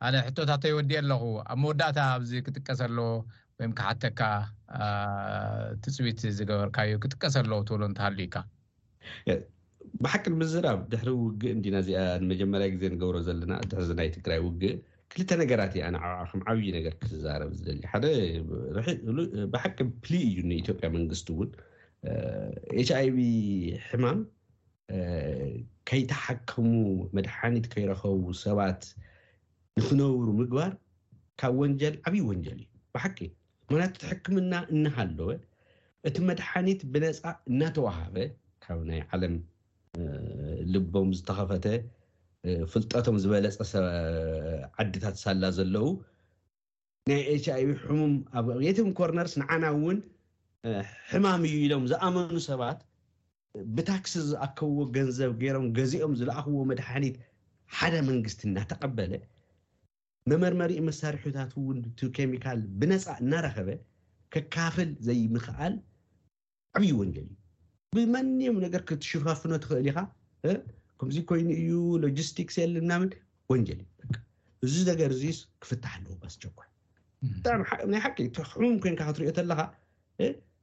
ኣነ 0.07 0.15
ሕቶታተይወዲእ 0.27 0.99
ኣለኹ 1.03 1.23
ኣብ 1.51 1.57
መወዳእታ 1.63 1.99
ኣብዚ 2.17 2.31
ክጥቀሰ 2.47 2.81
ኣለዎ 2.89 3.09
ወይም 3.59 3.71
ከ 3.77 3.81
ሓተካ 3.87 4.21
ትፅቢት 5.83 6.19
ዝገበርካእዩ 6.37 6.91
ክጥቀሰለዉ 7.03 7.59
ትብሎ 7.69 7.81
እንተሃሉ 7.89 8.17
ዩካ 8.25 8.35
ብሓቂ 10.03 10.23
ንምዝራብ 10.33 10.79
ድሕሪ 10.91 11.09
ውግእ 11.23 11.51
እንዲና 11.55 11.75
እዚኣ 11.83 11.99
ንመጀመርያ 12.23 12.67
ግዜ 12.73 12.83
ንገብሮ 12.93 13.17
ዘለና 13.27 13.53
ድሕዚ 13.71 13.89
ናይ 13.99 14.09
ትግራይ 14.17 14.39
ውግእ 14.45 14.75
ክልተ 15.11 15.29
ነገራት 15.41 15.73
እያኣነዓቅ 15.77 16.25
ከም 16.31 16.41
ዓብይ 16.51 16.67
ነገር 16.77 16.93
ክትዛረብ 17.01 17.51
ዝደልዩ 17.57 17.81
ሓደብሓቂ 17.93 19.77
ፕል 20.03 20.13
እዩ 20.27 20.37
ንኢትዮጵያ 20.51 20.89
መንግስቲ 20.97 21.27
እውን 21.35 21.49
ኤች 22.81 22.91
ኣይቪ 22.99 23.15
ሕማም 23.87 24.19
ከይተሓከሙ 25.89 26.67
መድሓኒት 27.17 27.65
ከይረከቡ 27.73 28.21
ሰባት 28.45 28.81
ንክነብሩ 29.79 30.27
ምግባር 30.41 30.71
ካብ 31.41 31.55
ወንጀል 31.65 31.97
ዓብይ 32.07 32.23
ወንጀል 32.31 32.59
እዩ 32.63 32.69
ብሓቂ 32.95 33.17
ምክንያቱ 33.71 33.91
ትሕክምና 34.01 34.51
እናሃለወ 34.73 35.27
እቲ 36.07 36.15
መድሓኒት 36.27 36.79
ብነፃ 36.93 37.19
እናተወሃበ 37.49 38.15
ካብ 38.63 38.79
ናይ 38.89 39.01
ዓለም 39.15 39.35
ልቦም 40.73 41.09
ዝተኸፈተ 41.17 41.65
ፍልጠቶም 42.71 43.17
ዝበለፀ 43.23 43.59
ዓዲታት 44.83 45.17
ሳላ 45.23 45.43
ዘለው 45.57 45.87
ናይ 47.11 47.21
ኤችኣይብ 47.35 47.71
ሕሙም 47.85 48.15
ኣብ 48.39 48.47
ቤትም 48.61 48.89
ኮርነርስ 48.99 49.35
ንዓና 49.41 49.63
እውን 49.77 49.99
ሕማም 51.11 51.43
እዩ 51.49 51.57
ኢሎም 51.65 51.85
ዝኣመኑ 51.93 52.33
ሰባት 52.49 52.79
ብታክሲ 53.75 54.13
ዝኣከብዎ 54.31 54.81
ገንዘብ 54.97 55.33
ገይሮም 55.43 55.67
ገዚኦም 55.77 56.15
ዝለኣኽዎ 56.21 56.63
መድሓኒት 56.71 57.17
ሓደ 57.77 57.95
መንግስቲ 58.09 58.41
እናተቐበለ 58.49 59.13
መመርመሪ 60.31 60.71
መሳርሑታት 60.87 61.51
እውን 61.59 61.77
ቲ 61.99 62.07
ኬሚካል 62.17 62.59
ብነፃ 62.79 63.05
እናረኸበ 63.23 63.69
ከካፍል 64.33 64.89
ዘይምክኣል 65.07 65.73
ዓብይ 66.77 66.91
ወንጀል 67.01 67.29
እዩ 67.93 68.01
ብማንዮም 68.05 68.57
ነገር 68.65 68.81
ክትሽፋፍኖ 68.89 69.53
ትኽእል 69.63 69.87
ኢኻ 69.91 69.99
ከምዚ 70.99 71.17
ኮይኑ 71.29 71.49
እዩ 71.61 71.71
ሎጂስቲክስ 72.05 72.57
የለ 72.61 72.75
ናምን 72.91 73.09
ወንጀል 73.53 73.79
እዩ 73.85 74.15
እዚ 74.67 74.75
ነገር 74.91 75.09
እዚዩስ 75.15 75.39
ክፍታሕ 75.63 75.93
ኣለዎስቸኳ 76.11 76.59
ብጣዕሚናይ 77.43 78.01
ሓቂ 78.05 78.17
ሕሙም 78.53 78.75
ኮይንካ 78.83 79.01
ክትሪኦ 79.09 79.31
ተለካ 79.39 79.61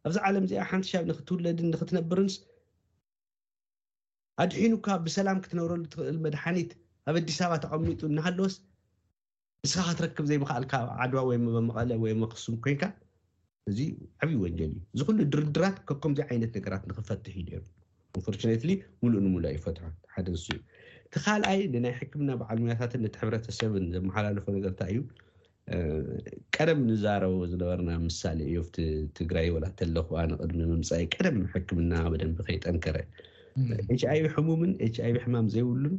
ኣብዚ 0.07 0.17
ዓለም 0.29 0.45
እዚኣ 0.47 0.63
ሓንቲ 0.71 0.87
ሻብ 0.93 1.05
ንክትውለድን 1.11 1.69
ንክትነብርንስ 1.75 2.35
ኣድሒኑካ 4.45 4.87
ብሰላም 5.07 5.39
ክትነብረሉ 5.45 5.83
ትክእል 5.93 6.19
መድሓኒት 6.27 6.71
ኣብ 7.11 7.17
ኣዲስ 7.23 7.39
ኣበባ 7.45 7.59
ተቐሚጡ 7.65 8.01
ናሃለዎስ 8.17 8.55
ንስካ 9.65 9.83
ክትረክብ 9.91 10.25
ዘይምክኣልካ 10.31 10.75
ዓድዋ 11.03 11.19
ወይመመቐለ 11.29 11.91
ወይ 12.03 12.13
መክሱም 12.23 12.55
ኮይንካ 12.65 12.83
እዚ 13.71 13.79
ዓብይ 14.23 14.37
ወንጀል 14.43 14.73
እዩ 14.77 14.81
እዚ 14.95 15.01
ኩሉ 15.09 15.19
ድርድራት 15.33 15.77
ከ 15.89 15.97
ከምዚ 16.03 16.19
ዓይነት 16.31 16.51
ነገራት 16.57 16.83
ንክፈትሕ 16.91 17.37
ዩ 17.47 17.49
ኣር 18.31 18.41
ሙሉእ 19.03 19.21
ንሙሉ 19.27 19.45
ይፈትሓደ 19.57 20.27
ንስ 20.35 20.45
እዩ 20.53 20.59
እቲ 21.07 21.17
ካልኣይ 21.25 21.61
ንናይ 21.75 21.95
ሕክምና 22.01 22.31
በዓልሙያታትን 22.41 23.05
ቲ 23.15 23.17
ሕብረተሰብን 23.23 23.85
ዘመሓላለፎ 23.97 24.47
ነገርታ 24.57 24.81
እዩ 24.93 24.99
ቀደም 26.57 26.81
ንዛረበ 26.91 27.41
ዝነበርና 27.53 27.91
ምሳሌ 28.09 28.39
ዮቲ 28.57 28.77
ትግራይ 29.19 29.49
ወተለክዋ 29.57 30.17
ንቅድሚሚ 30.33 30.67
ምምፃይ 30.75 31.05
ቀደም 31.15 31.39
ሕክምና 31.55 31.93
ደን 32.21 32.33
ብከይጠንከረ 32.41 32.97
ኤች 33.95 34.03
ኣይ 34.13 34.21
ሕሙምን 34.37 34.73
ችኣ 34.97 35.09
ሕማም 35.25 35.47
ዘይብሉን 35.55 35.97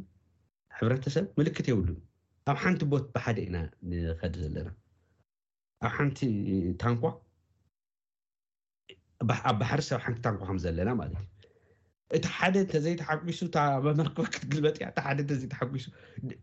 ሕብረተሰብ 0.78 1.26
ምልክት 1.40 1.66
የብሉን 1.72 2.00
ኣብ 2.50 2.58
ሓንቲ 2.64 2.80
ቦት 2.92 3.06
ብሓደ 3.14 3.38
ኢና 3.46 3.56
ንኸዲ 3.88 4.34
ዘለና 4.42 4.68
ኣብ 5.86 5.90
ሓንቲ 5.96 6.18
ታንኳ 6.82 7.00
ኣብ 9.50 9.54
ባሕሪ 9.60 9.80
ሰብ 9.88 9.98
ሓንቲ 10.04 10.18
ታንኳ 10.26 10.40
ከም 10.50 10.58
ዘለና 10.64 10.90
ማለት 11.00 11.16
እዩ 11.26 12.18
እቲ 12.18 12.24
ሓደ 12.36 12.54
እተዘይተሓጒሱ 12.66 13.40
እታመመርክ 13.48 14.16
ክትግልበጥያ 14.34 14.84
እ 14.98 15.04
ሓደ 15.08 15.18
እተዘይተሓሱ 15.26 15.84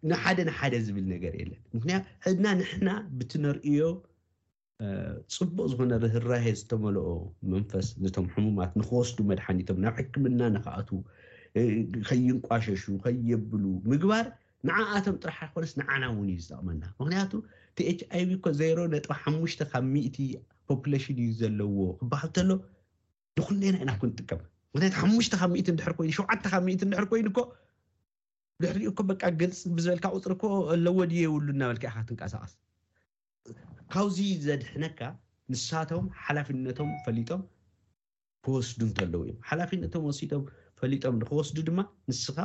ንሓደ 0.09 0.37
ንሓደ 0.51 0.73
ዝብል 0.87 1.05
ነገር 1.15 1.33
የለን 1.41 1.61
ምክንያ 1.75 1.97
ሕድና 2.27 2.45
ንሕና 2.59 2.89
ብቲነሪእዮ 3.19 3.83
ፅቡቅ 5.37 5.65
ዝኮነ 5.73 5.91
ርህራህ 6.03 6.45
ዝተመልኦ 6.61 7.09
መንፈስ 7.53 7.87
እቶም 8.09 8.25
ሕሙማት 8.35 8.71
ንክወስዱ 8.81 9.17
መድሓኒቶም 9.31 9.77
ናብ 9.85 9.95
ሕክምና 10.01 10.39
ንክኣቱ 10.57 10.89
ከይንቋሸሹ 12.09 12.83
ከየብሉ 13.03 13.63
ምግባር 13.91 14.25
ንዓኣቶም 14.67 15.15
ጥራሕ 15.23 15.37
ክኮነስ 15.49 15.71
ንዓና 15.79 16.03
ውን 16.17 16.29
እዩ 16.33 16.37
ዝጠቕመልና 16.45 16.85
ምክንያቱ 16.99 17.31
ቲ 17.77 17.87
ች 17.97 18.01
ኣይቪ 18.17 18.29
ኮ 18.43 18.47
ዘሮ 18.59 18.77
ነጥ 18.93 19.05
ሓሙሽተ 19.23 19.61
ካብ 19.71 19.83
ሚእቲ 19.95 20.15
ፖፕሌሽን 20.69 21.17
እዩ 21.23 21.29
ዘለዎ 21.41 21.77
ክበሃል 21.99 22.29
ከሎ 22.37 22.51
ንኩሌና 23.39 23.75
ኢና 23.83 23.91
ኩ 24.01 24.09
ጥቀም 24.19 24.41
ምክንቱ 24.75 24.93
ሓሙሽተ 25.01 25.33
ካብ 25.41 25.51
ድሕር 25.79 25.93
ኮይኑሸውዓተ 25.99 26.43
ካብ 26.53 26.63
ድሕር 26.93 27.05
ኮይኑ 27.11 27.27
ኮ 27.37 27.41
ድሕሪኡኮ 28.63 28.99
በ 29.09 29.13
ግልፂ 29.41 29.61
ብዝበልካ 29.77 30.05
ቁፅሪ 30.17 30.33
ኮ 30.43 30.47
ለዎድዮ 30.85 31.19
የብሉ 31.25 31.47
እናበልክኢካት 31.55 32.09
ቀሳቀስ 32.21 32.53
ካብዚ 33.95 34.17
ዘድሕነካ 34.45 34.99
ንሳቶም 35.53 36.05
ሓላፍነቶም 36.25 36.91
ፈሊጦም 37.05 37.41
ክወስዱ 38.47 38.79
እንተለው 38.87 39.21
እዮ 39.27 39.33
ሓላፍነቶም 39.51 40.05
ወሲም 40.09 40.41
ፈሊጦም 40.81 41.15
ንክወስዱ 41.21 41.57
ድማ 41.69 41.79
ንስኻ 42.11 42.37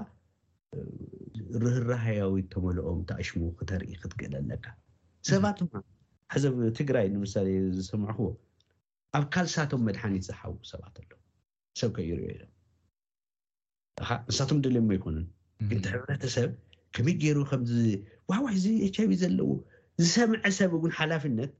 ርህራሃያዊት 1.62 2.46
ተመልኦም 2.54 2.98
ተኣሽሙ 3.08 3.40
ክተርኢ 3.58 3.92
ክትገለኣለካ 4.02 4.66
ሰባትማ 5.30 5.70
ሓዘብ 6.32 6.54
ትግራይ 6.78 7.06
ንምሳሌ 7.14 7.48
ዝሰምዑ 7.76 8.06
ክዎ 8.18 8.26
ኣብ 9.16 9.24
ካልሳቶም 9.34 9.82
መድሓኒት 9.88 10.24
ዝሓቡ 10.28 10.54
ሰባት 10.70 10.96
ኣሎ 11.02 11.10
ሰብከ 11.80 11.98
ይርዮ 12.10 12.26
ኢሎም 12.34 12.52
ንሳቶም 14.30 14.58
ደልዮማ 14.64 14.90
ይኮኑን 14.98 15.26
ግንቲ 15.70 15.86
ሕብረተሰብ 15.94 16.50
ከመይ 16.96 17.14
ገይሩ 17.22 17.38
ከምዋዋዚ 17.50 18.64
ች 18.94 18.96
ይቪ 19.04 19.10
ዘለዎ 19.22 19.50
ዝሰምዐ 20.02 20.42
ሰብ 20.58 20.70
እውን 20.78 20.92
ሓላፍነት 20.98 21.50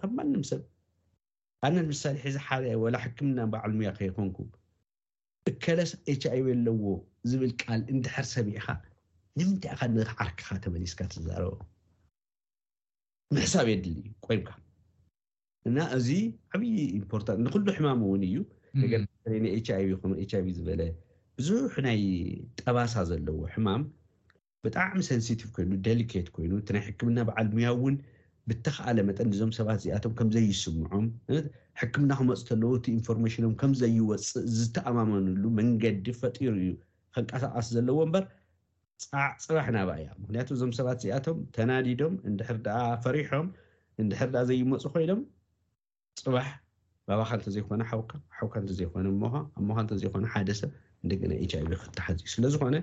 ከምማንም 0.00 0.44
ሰብ 0.50 0.62
ኣነ 1.66 1.74
ንምሳሌ 1.86 2.16
ሒዚ 2.26 2.36
ሓደ 2.46 2.64
ወላ 2.84 2.96
ሕክምና 3.06 3.38
በዓልሙያ 3.54 3.90
ኸይኮንኩ 4.00 4.38
እከለስ 5.50 5.90
ች 6.22 6.22
ይቪ 6.38 6.46
ኣለዎ 6.56 6.82
ዝብል 7.30 7.52
ቃል 7.62 7.80
እንድሐር 7.92 8.26
ሰሚዕካ 8.34 8.66
ንምንታይ 9.38 9.72
ካ 9.78 9.82
ንዓርክካ 9.94 10.46
ተመሊስካ 10.64 11.00
ትዛረ 11.12 11.44
ምሕሳብ 13.34 13.66
የድል 13.70 13.94
እዩ 14.02 14.08
ቆይምካ 14.26 14.50
እና 15.68 15.78
እዚ 15.96 16.08
ዓብይ 16.54 16.74
ምፖርታ 17.00 17.28
ንኩሉ 17.44 17.66
ሕማም 17.78 18.00
እውን 18.06 18.22
እዩ 18.28 18.36
ነገር 18.82 19.00
ች 19.68 19.68
ይቪ 19.82 19.94
ም 20.10 20.12
ች 20.30 20.32
ይቪ 20.38 20.46
ዝበለ 20.58 20.82
ብዙሕ 21.38 21.72
ናይ 21.86 22.00
ጠባሳ 22.60 22.94
ዘለዎ 23.10 23.40
ሕማም 23.54 23.82
ብጣዕሚ 24.66 24.98
ሰንስቲቭ 25.08 25.42
ኮይኑ 25.56 25.72
ደሊኬት 25.86 26.28
ኮይኑ 26.36 26.52
እቲ 26.62 26.68
ናይ 26.76 26.82
ሕክምና 26.88 27.18
በዓል 27.30 27.48
ሙያ 27.56 27.70
ውን 27.82 27.96
ብተካኣለ 28.48 28.98
መጠን 29.08 29.28
እዞም 29.34 29.52
ሰባት 29.58 29.78
እዚኣቶም 29.82 30.14
ከምዘይስምዖም 30.20 31.04
ሕክምና 31.82 32.12
ክመፁ 32.20 32.40
ተለዎ 32.50 32.70
እቲ 32.78 32.86
ኢንፎርሜሽኖም 32.98 33.52
ከምዘይወፅእ 33.62 34.46
ዝተኣማመኑሉ 34.58 35.42
መንገዲ 35.58 36.06
ፈጢሩ 36.22 36.54
እዩ 36.64 36.72
ከንቀሳቀስ 37.16 37.66
ዘለዎ 37.76 37.98
ምበር 38.08 38.24
ፅባሕ 39.46 39.66
ናባኣ 39.76 39.96
እያ 40.02 40.08
ምክንያቱ 40.22 40.48
እዞም 40.54 40.72
ሰባት 40.78 40.98
እዚኣቶም 41.02 41.38
ተናዲዶም 41.56 42.14
እንድሕር 42.28 42.56
ኣ 42.78 42.82
ፈሪሖም 43.04 43.46
እንድሕር 44.02 44.28
ኣ 44.40 44.42
ዘይመፁ 44.50 44.82
ኮይኖም 44.94 45.20
ፅባሕ 46.24 46.48
ባባካ 47.08 47.30
እንተ 47.38 47.48
ዘይኮነ 47.54 47.82
ሓውካ 47.90 48.12
ሓውካ 48.36 48.54
ዘኮነሞ 48.80 49.22
ሞካ 49.68 49.78
ዘኮነ 50.02 50.24
ሓደ 50.34 50.50
ሰብ 50.60 50.70
ንደና 51.06 51.32
ች 51.50 51.52
ኣይቪ 51.58 51.72
ክተሓዝእዩ 51.86 52.28
ስለዝኮነ 52.34 52.76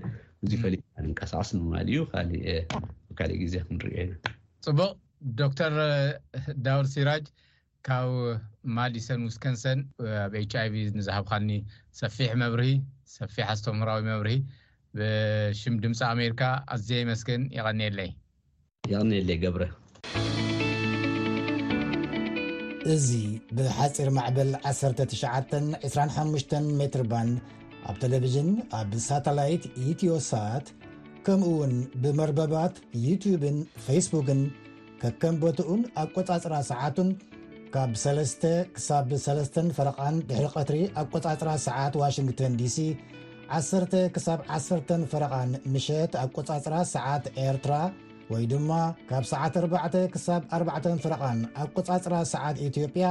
እዚ 0.44 0.52
ፈሊንቀሳቀስ 0.64 1.50
ንምማል 1.58 1.88
እዩ 1.94 2.00
ካእ 2.12 2.34
ኣካሊእ 3.12 3.40
ግዜ 3.44 3.56
ክንሪዮ 3.68 3.96
ኢና 4.04 4.14
ፅቡቅ 4.66 4.92
ዶክተር 5.42 5.74
ዳውር 6.66 6.88
ሲራጅ 6.94 7.26
ካብ 7.88 8.10
ማሊሰን 8.78 9.22
ውስከንሰን 9.30 9.80
ኣብ 10.26 10.34
ች 10.52 10.54
ይቪ 10.68 10.76
ንዝሃብካኒ 11.00 11.48
ሰፊሕ 12.02 12.32
መብርሂ 12.44 12.70
ሰፊሕ 13.18 13.46
ኣዝተምህራዊ 13.54 14.02
መብርሂ 14.12 14.36
ብሽ 15.00 15.60
ድምፂ 15.84 16.00
ኣሜሪካ 16.14 16.44
ኣዘ 16.74 16.88
መስግን 17.10 17.42
ይቀኒአለይ 17.58 18.10
ይኒለይ 18.92 19.38
ገብረ 19.44 19.64
እዚ 22.94 23.08
ብሓፂር 23.58 24.10
ማዕበል 24.18 24.50
1925 24.72 26.56
ሜትርባንድ 26.80 27.36
ኣብ 27.90 27.96
ቴለቭዥን 28.02 28.50
ኣብ 28.80 28.92
ሳተላይት 29.08 29.64
ዩትዮሳት 29.86 30.66
ከምኡ 31.28 31.50
ውን 31.62 31.76
ብመርበባት 32.04 32.76
ዩትብን 33.06 33.58
ፌስቡክን 33.88 34.42
ከከምበትኡን 35.04 35.82
ኣቆፃፅራ 36.04 36.54
ሰዓቱን 36.72 37.12
ካብ 37.76 37.92
3 38.04 38.46
ክሳብ 38.76 39.10
3ስ 39.28 39.56
ፈረቓን 39.80 40.16
ድሕሪ 40.30 40.48
ቀትሪ 40.58 40.78
ኣቆጻፅራ 41.04 41.50
ሰዓት 41.70 41.94
ዋሽንግተን 42.04 42.56
ዲሲ 42.64 42.78
1010 43.60 45.06
ፍረቓን 45.12 45.50
ምሸት 45.74 46.14
ኣ 46.22 46.24
ቆጻጽራ 46.36 46.76
ሰዓት 46.94 47.26
ኤርትራ 47.46 47.74
ወይ 48.32 48.44
ድማ 48.52 48.72
ካብ 49.10 49.24
ሰዓት 49.32 49.56
4 49.62 49.98
ሳ4 50.26 50.94
ፍረቓን 51.04 51.40
ኣቆጻጽራ 51.64 52.16
ሰዓት 52.34 52.58
ኢትዮጵያ 52.68 53.08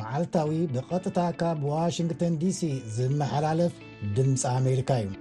መዓልታዊ 0.00 0.50
ብቐጥታ 0.72 1.18
ካብ 1.40 1.58
ዋሽንግተን 1.72 2.34
ዲሲ 2.42 2.60
ዝመሓላለፍ 2.96 3.74
ድምፂ 4.16 4.42
ኣሜሪካ 4.58 4.90
እዩ 5.04 5.12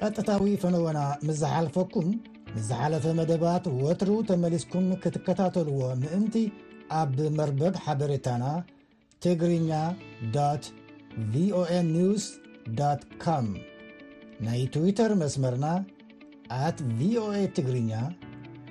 ቀጥታዊ 0.00 0.46
ፈነዎና 0.62 1.00
ምዘሓልፈኩም 1.28 2.08
ምዘሓለፈ 2.56 3.06
መደባት 3.20 3.64
ወትሩ 3.84 4.10
ተመሊስኩም 4.30 4.86
ክትከታተልዎ 5.04 5.80
ምእንቲ 6.02 6.34
ኣብ 7.00 7.14
መርበብ 7.38 7.76
ሓበሬታና 7.84 8.44
ትግርኛ 9.24 9.70
ናይ 14.46 14.62
ትዊተር 14.72 15.12
መስመርና 15.20 15.66
ኣት 16.64 16.78
ቪኦኤ 16.98 17.36
ትግርኛ 17.56 17.92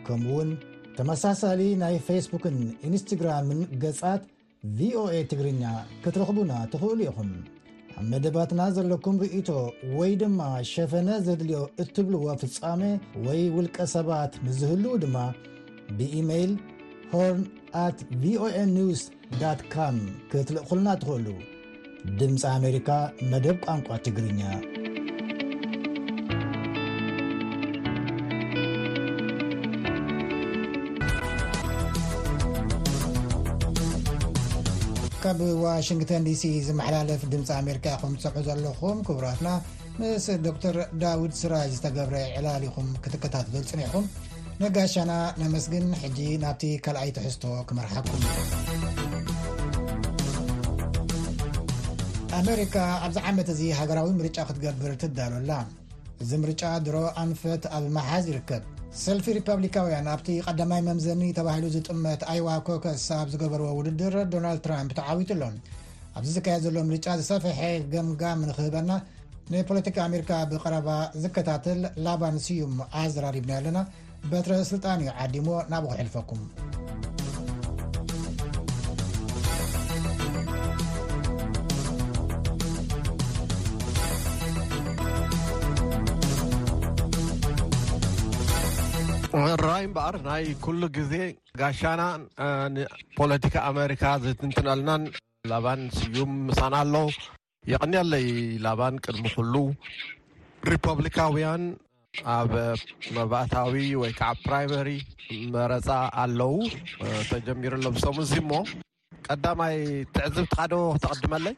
ከምኡውን 0.06 0.50
ተመሳሳሊ 0.98 1.62
ናይ 1.84 1.96
ፌስቡክን 2.08 2.58
ኢንስትግራምን 2.90 3.62
ገጻት 3.84 4.22
ቪኦኤ 4.78 5.16
ትግርኛ 5.32 5.64
ክትረኽቡና 6.04 6.52
ትኽእሉ 6.74 7.00
ኢኹም 7.08 7.32
ኣብ 7.98 8.06
መደባትና 8.12 8.62
ዘለኩም 8.78 9.18
ርእቶ 9.24 9.50
ወይ 9.98 10.14
ድማ 10.22 10.40
ሸፈነ 10.74 11.10
ዘድልዮ 11.26 11.60
እትብልዎ 11.84 12.26
ፍጻሜ 12.44 12.84
ወይ 13.26 13.42
ውልቀ 13.56 13.78
ሰባት 13.96 14.34
ንዝህልዉ 14.48 14.94
ድማ 15.06 15.18
ብኢሜይል 15.98 16.54
ሆርን 17.14 17.44
ኣት 17.86 18.00
vኦaኒውስካም 18.24 20.00
ክትልእኹልና 20.32 20.88
ትኽእሉ 21.04 21.28
ድምፂ 22.20 22.42
ኣሜሪካ 22.58 22.90
መደብ 23.32 23.58
ቋንቋ 23.66 23.88
ትግርኛ 24.06 24.42
ካብ 35.24 35.40
ዋሽንግተን 35.64 36.26
ዲሲ 36.28 36.44
ዝመሓላለፍ 36.68 37.22
ድምፂ 37.34 37.50
ኣሜሪካ 37.62 37.86
ኢኹም 37.98 38.14
ትሰምዑ 38.22 38.44
ዘለኹም 38.48 39.00
ክቡራትና 39.08 39.50
ምስ 40.02 40.26
ዶክተር 40.48 40.78
ዳውድ 41.04 41.34
ስራጅ 41.42 41.70
ዝተገብረ 41.78 42.16
ዕላሊኹም 42.40 42.90
ክትከታተል 43.04 43.66
ጽኒዕኹም 43.72 44.08
ነጋሻና 44.64 45.12
ነመስግን 45.44 45.88
ሕጂ 46.04 46.20
ናብቲ 46.46 46.66
ካልኣይ 46.84 47.10
ትሕዝቶ 47.18 47.44
ክመርሓኩም 47.70 48.22
ኣሜሪካ 52.40 52.78
ኣብዚ 53.06 53.18
ዓመት 53.30 53.48
እዙ 53.52 53.60
ሃገራዊ 53.80 54.08
ምርጫ 54.20 54.38
ክትገብር 54.48 54.94
ትዳሉላ 55.02 55.52
እዚ 56.24 56.32
ምርጫ 56.44 56.64
ድሮ 56.86 56.96
ኣንፈት 57.24 57.64
ኣብ 57.78 57.86
መሓዝ 57.98 58.26
ይርከብ 58.32 58.64
ሰልፊ 59.04 59.26
ሪፐብሊካውያን 59.38 60.08
ኣብቲ 60.14 60.28
ቐዳማይ 60.48 60.82
መምዘኒ 60.88 61.24
ተባሂሉ 61.38 61.66
ዝጥመት 61.76 62.22
ኣይዋ 62.34 62.50
ኮከስ 62.68 63.06
ኣብ 63.20 63.28
ዝገበርዎ 63.34 63.68
ውድድር 63.80 64.16
ዶናልድ 64.34 64.62
ትራምፕ 64.66 64.94
ተዓዊት 65.00 65.32
ኣሎ 65.38 65.44
ኣብዚ 66.18 66.30
ዝካየድ 66.38 66.64
ዘሎ 66.66 66.78
ምርጫ 66.92 67.08
ዝሰፈሐ 67.22 67.60
ገምጋም 67.96 68.42
ንክህበና 68.50 68.92
ና 69.52 69.66
ፖለቲክ 69.72 69.98
ኣሜሪካ 70.10 70.32
ብቐረባ 70.52 70.90
ዝከታትል 71.26 71.82
ላባ 72.08 72.22
ንስዩም 72.38 72.78
ኣዘራሪብና 73.04 73.52
ኣለና 73.60 73.80
በትረስልጣን 74.32 75.02
እዩ 75.08 75.12
ዓዲሞ 75.26 75.48
ናብኡ 75.74 75.92
ክሕልፈኩም 75.96 76.44
ራይ 89.68 89.84
እምበኣር 89.86 90.16
ናይ 90.28 90.44
ኩሉ 90.66 90.82
ግዜ 90.98 91.14
ጋሻና 91.60 92.02
ንፖለቲካ 92.76 93.56
ኣሜሪካ 93.72 94.04
ዘትንትንልናን 94.24 95.04
ላባን 95.52 95.82
ስዩም 95.98 96.32
ምሳና 96.48 96.76
ኣሎ 96.84 96.96
ይቅኒያለይ 97.72 98.28
ላባን 98.66 98.96
ቅድሚ 99.06 99.26
ኩሉ 99.38 99.56
ሪፖብሊካውያን 100.72 101.64
ኣብ 102.36 102.54
መባእታዊ 103.20 103.74
ወይከዓ 104.02 104.30
ፕራይማሪ 104.46 104.90
መረፃ 105.56 105.90
ኣለዉ 106.24 106.54
ተጀሚሩሎብሰሙ 107.32 108.18
ዚ 108.32 108.36
እሞ 108.44 108.52
ቀዳማይ 109.28 109.78
ትዕዝብትካደ 110.16 110.74
ክተቀድመለይ 110.98 111.56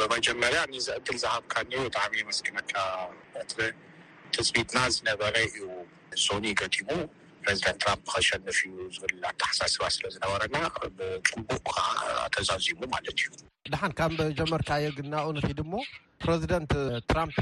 ብመጀመርያ 0.00 0.60
ንዘእግል 0.74 1.16
ዝሃብካኒ 1.24 1.72
ብጣዕሚ 1.86 2.14
መስኪነካ 2.30 2.74
ት 3.52 3.56
ትፅቢትና 4.34 4.78
ዝነበረ 4.96 5.34
እዩ 5.48 5.58
ሶኒ 6.26 6.44
ገጢሙ 6.60 6.88
ፕሬዚደንት 7.44 7.76
ትራምፕ 7.82 8.02
ከሸንፍ 8.12 8.44
እዩ 8.52 8.62
ዝብል 8.94 9.12
ኣተሓሳስባ 9.28 9.82
ስለዝነበረና 9.94 10.56
ብፅቡቅተዛዚሙ 10.96 12.80
ማለት 12.94 13.16
እዩ 13.22 13.28
ድሓን 13.72 13.92
ካብ 13.98 14.12
ጀመርካዮ 14.38 14.86
ግናኡ 14.98 15.26
ንክድ 15.38 15.60
ሞ 15.72 15.80
ፕረዚደንት 16.24 16.72
ትራምፕ 17.10 17.36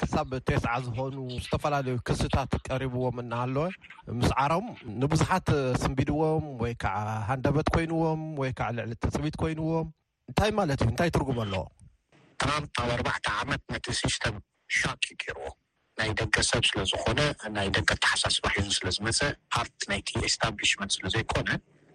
ክሳብ 0.00 0.30
ቴስዓ 0.48 0.72
ዝኮኑ 0.86 1.16
ዝተፈላለዩ 1.44 1.96
ክስታት 2.10 2.52
ቀሪብዎም 2.68 3.18
እናሃለወ 3.24 3.66
ምስ 4.20 4.30
ዓሮም 4.44 4.66
ንብዙሓት 5.04 5.48
ስምቢድዎም 5.84 6.46
ወይከዓ 6.64 6.96
ሃንደበት 7.30 7.70
ኮይኑዎም 7.76 8.22
ወይከዓ 8.42 8.68
ልዕሊ 8.78 8.92
ተፅቢት 9.06 9.36
ኮይንዎም 9.44 9.88
እንታይ 10.30 10.52
ማለት 10.60 10.80
እዩ 10.84 10.90
እንታይ 10.92 11.12
ትርጉመ 11.18 11.38
ኣለዎ 11.46 11.64
ትራም 12.42 12.64
ኣብ 12.84 12.90
ኣርባዕተ 12.96 13.26
ዓመት 13.42 13.62
ነቲ 13.74 13.86
ስሽተን 14.00 14.36
ሻቅ 14.80 15.02
ይገይርዎ 15.12 15.48
ናይ 16.00 16.08
ደቂ 16.20 16.34
ሰብ 16.50 16.62
ስለዝኮነ 16.70 17.20
ናይ 17.56 17.68
ደቂ 17.76 17.88
ተሓሳስባሒዙ 18.04 18.68
ስለዝመፀአ 18.78 19.28
ፓርቲ 19.54 19.78
ናይቲ 19.90 20.08
ኤስታብሊሽመንት 20.28 20.92
ስለዘይኮነ 20.96 21.48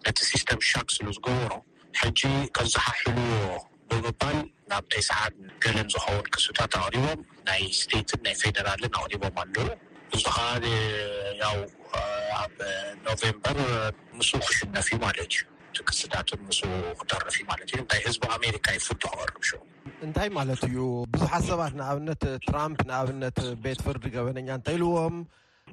ነቲ 0.04 0.18
ሲስተም 0.30 0.60
ሻክ 0.70 0.88
ስለዝገበሩ 0.96 1.52
ሕጂ 2.00 2.20
ከዝሓሕልዎ 2.56 3.50
ብምባል 3.90 4.38
ናብ 4.70 4.84
ተይ 4.94 5.02
ሰዓን 5.10 5.34
ገለን 5.66 5.88
ዝከውን 5.94 6.26
ክሱብታት 6.34 6.74
ኣቅሪቦም 6.80 7.20
ናይ 7.50 7.62
ስቴትን 7.80 8.20
ናይ 8.28 8.34
ፌደራልን 8.42 8.94
ኣቅሪቦም 9.02 9.36
ኣለው 9.44 9.68
እዚ 10.16 10.22
ከባሊ 10.28 10.64
ያው 11.44 11.56
ኣብ 12.42 12.56
ኖቨምበር 13.06 13.58
ምስሉ 14.18 14.40
ክሽነፍ 14.48 14.86
እዩ 14.92 14.98
ማለት 15.06 15.30
እዩ 15.38 15.49
ክስታት 15.88 16.28
ምስ 16.46 16.58
ክጠረፍ 17.00 17.36
ማለት 17.50 17.66
እዩእታይ 17.72 18.00
ህዝ 18.06 18.16
ኣሜሪካ 18.38 18.66
ይፍርዲ 18.76 19.02
ክርብሽ 19.28 19.50
እንታይ 20.06 20.28
ማለት 20.38 20.60
እዩ 20.68 20.76
ብዙሓት 21.12 21.44
ሰባት 21.50 21.74
ንኣብነት 21.80 22.22
ትራም 22.48 22.72
ንኣብነት 22.88 23.38
ቤት 23.64 23.80
ፍርድ 23.84 24.04
ገበነኛ 24.14 24.48
እንተይልዎም 24.58 25.16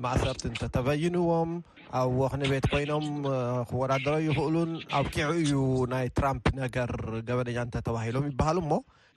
ማእሰርቲ 0.05 0.43
እንተተበይንዎም 0.49 1.51
ኣብ 2.01 2.11
ወክኒ 2.21 2.41
ቤት 2.53 2.65
ኮይኖም 2.73 3.07
ክወዳደሮ 3.69 4.13
ይክእሉን 4.27 4.71
ኣብ 4.97 5.05
ኪዕ 5.15 5.29
እዩ 5.43 5.53
ናይ 5.93 6.07
ትራምፕ 6.19 6.45
ነገር 6.63 6.91
ገበነኛ 7.29 7.57
እንተ 7.67 7.75
ተባሂሎም 7.87 8.27
ይበሃሉ 8.31 8.57
እሞ 8.65 8.71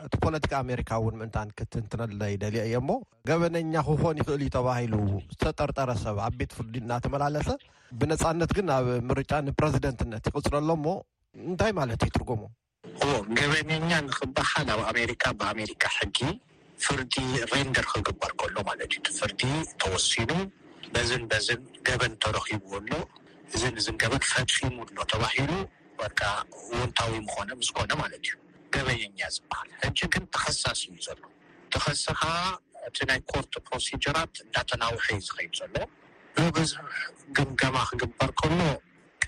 እቲ 0.06 0.12
ፖለቲካ 0.24 0.52
ኣሜሪካ 0.64 0.90
እውን 1.00 1.16
ምእንትን 1.20 1.48
ክትንትነለይ 1.58 2.34
ደሊ 2.42 2.56
እዮ 2.66 2.74
ሞ 2.88 2.92
ገበነኛ 3.28 3.72
ክኮን 3.88 4.18
ይክእል 4.20 4.42
እዩ 4.44 4.50
ተባሂሉ 4.56 4.94
ዝተጠርጠረ 5.32 5.90
ሰብ 6.04 6.18
ኣብ 6.26 6.34
ቤት 6.40 6.52
ፍርዲ 6.58 6.74
እናተመላለሰ 6.84 7.48
ብነፃነት 8.00 8.50
ግን 8.58 8.68
ኣብ 8.76 8.86
ምርጫ 9.10 9.32
ንፕረዚደንትነት 9.48 10.24
ይቅፅለሎ 10.30 10.68
ሞ 10.86 10.88
እንታይ 11.48 11.72
ማለት 11.80 12.02
እ 12.06 12.08
ይትርጉሙ 12.10 12.42
ገበነኛ 13.38 13.90
ንክበሃል 14.08 14.68
ኣብ 14.74 14.82
ኣሜሪካ 14.92 15.24
ብኣሜሪካ 15.40 15.82
ሕጊ 15.98 16.18
ፍርዲ 16.84 17.14
ረንደር 17.52 17.86
ክግበር 17.92 18.30
ከሎ 18.42 18.56
ማለት 18.68 18.90
እዩ 18.96 19.00
ትፍርዲ 19.08 19.42
ተወሲኑ 19.82 20.30
በዝን 20.94 21.24
በዝን 21.32 21.62
ገበን 21.88 22.14
ተረኪቡዎሎ 22.24 22.90
እዝን 23.56 23.74
እዝ 23.80 23.88
ገበን 24.02 24.22
ፈትፊም 24.30 24.76
ኣሎ 24.84 24.96
ተባሂሉ 25.12 25.52
ወር 26.02 26.12
ወንታዊ 26.80 27.12
ምኾነ 27.28 27.48
ምዝኮነ 27.60 27.90
ማለት 28.02 28.22
እዩ 28.28 28.34
ደበየኛ 28.74 29.18
ዝበሃል 29.34 29.70
ሕጂ 29.82 29.98
ግን 30.14 30.24
ተኸሳስ 30.34 30.80
እዩ 30.88 30.96
ዘሎ 31.06 31.20
ተኸስ 31.74 32.02
ከዓ 32.20 32.32
እቲ 32.88 32.98
ናይ 33.10 33.20
ኮርት 33.30 33.52
ፕሮሲጀራት 33.66 34.34
እንዳተናውሑዩ 34.44 35.16
ዝከይድ 35.28 35.52
ዘሎ 35.60 35.74
ንበዙሕ 36.40 36.80
ግምጋማ 37.36 37.76
ክግበር 37.88 38.30
ከሎ 38.40 38.58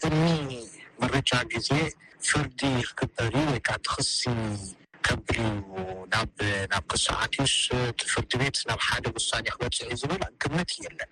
ቅሚ 0.01 0.23
መረጃ 1.03 1.31
ግዜ 1.55 1.71
ፍርዲ 2.29 2.61
ክክበር 2.89 3.29
ዩ 3.39 3.43
ወይከዓ 3.53 3.77
ትክሲ 3.87 4.21
ከብልዩ 5.07 5.61
ናብ 6.13 6.35
ክሳዓትዩ 6.91 7.45
ትፍርድ 8.01 8.33
ቤት 8.43 8.59
ናብ 8.69 8.81
ሓደ 8.89 9.05
ውሳኒ 9.19 9.47
ክበፅሕ 9.55 9.91
ዝበል 10.03 10.23
ግመት 10.43 10.73
የለን 10.85 11.11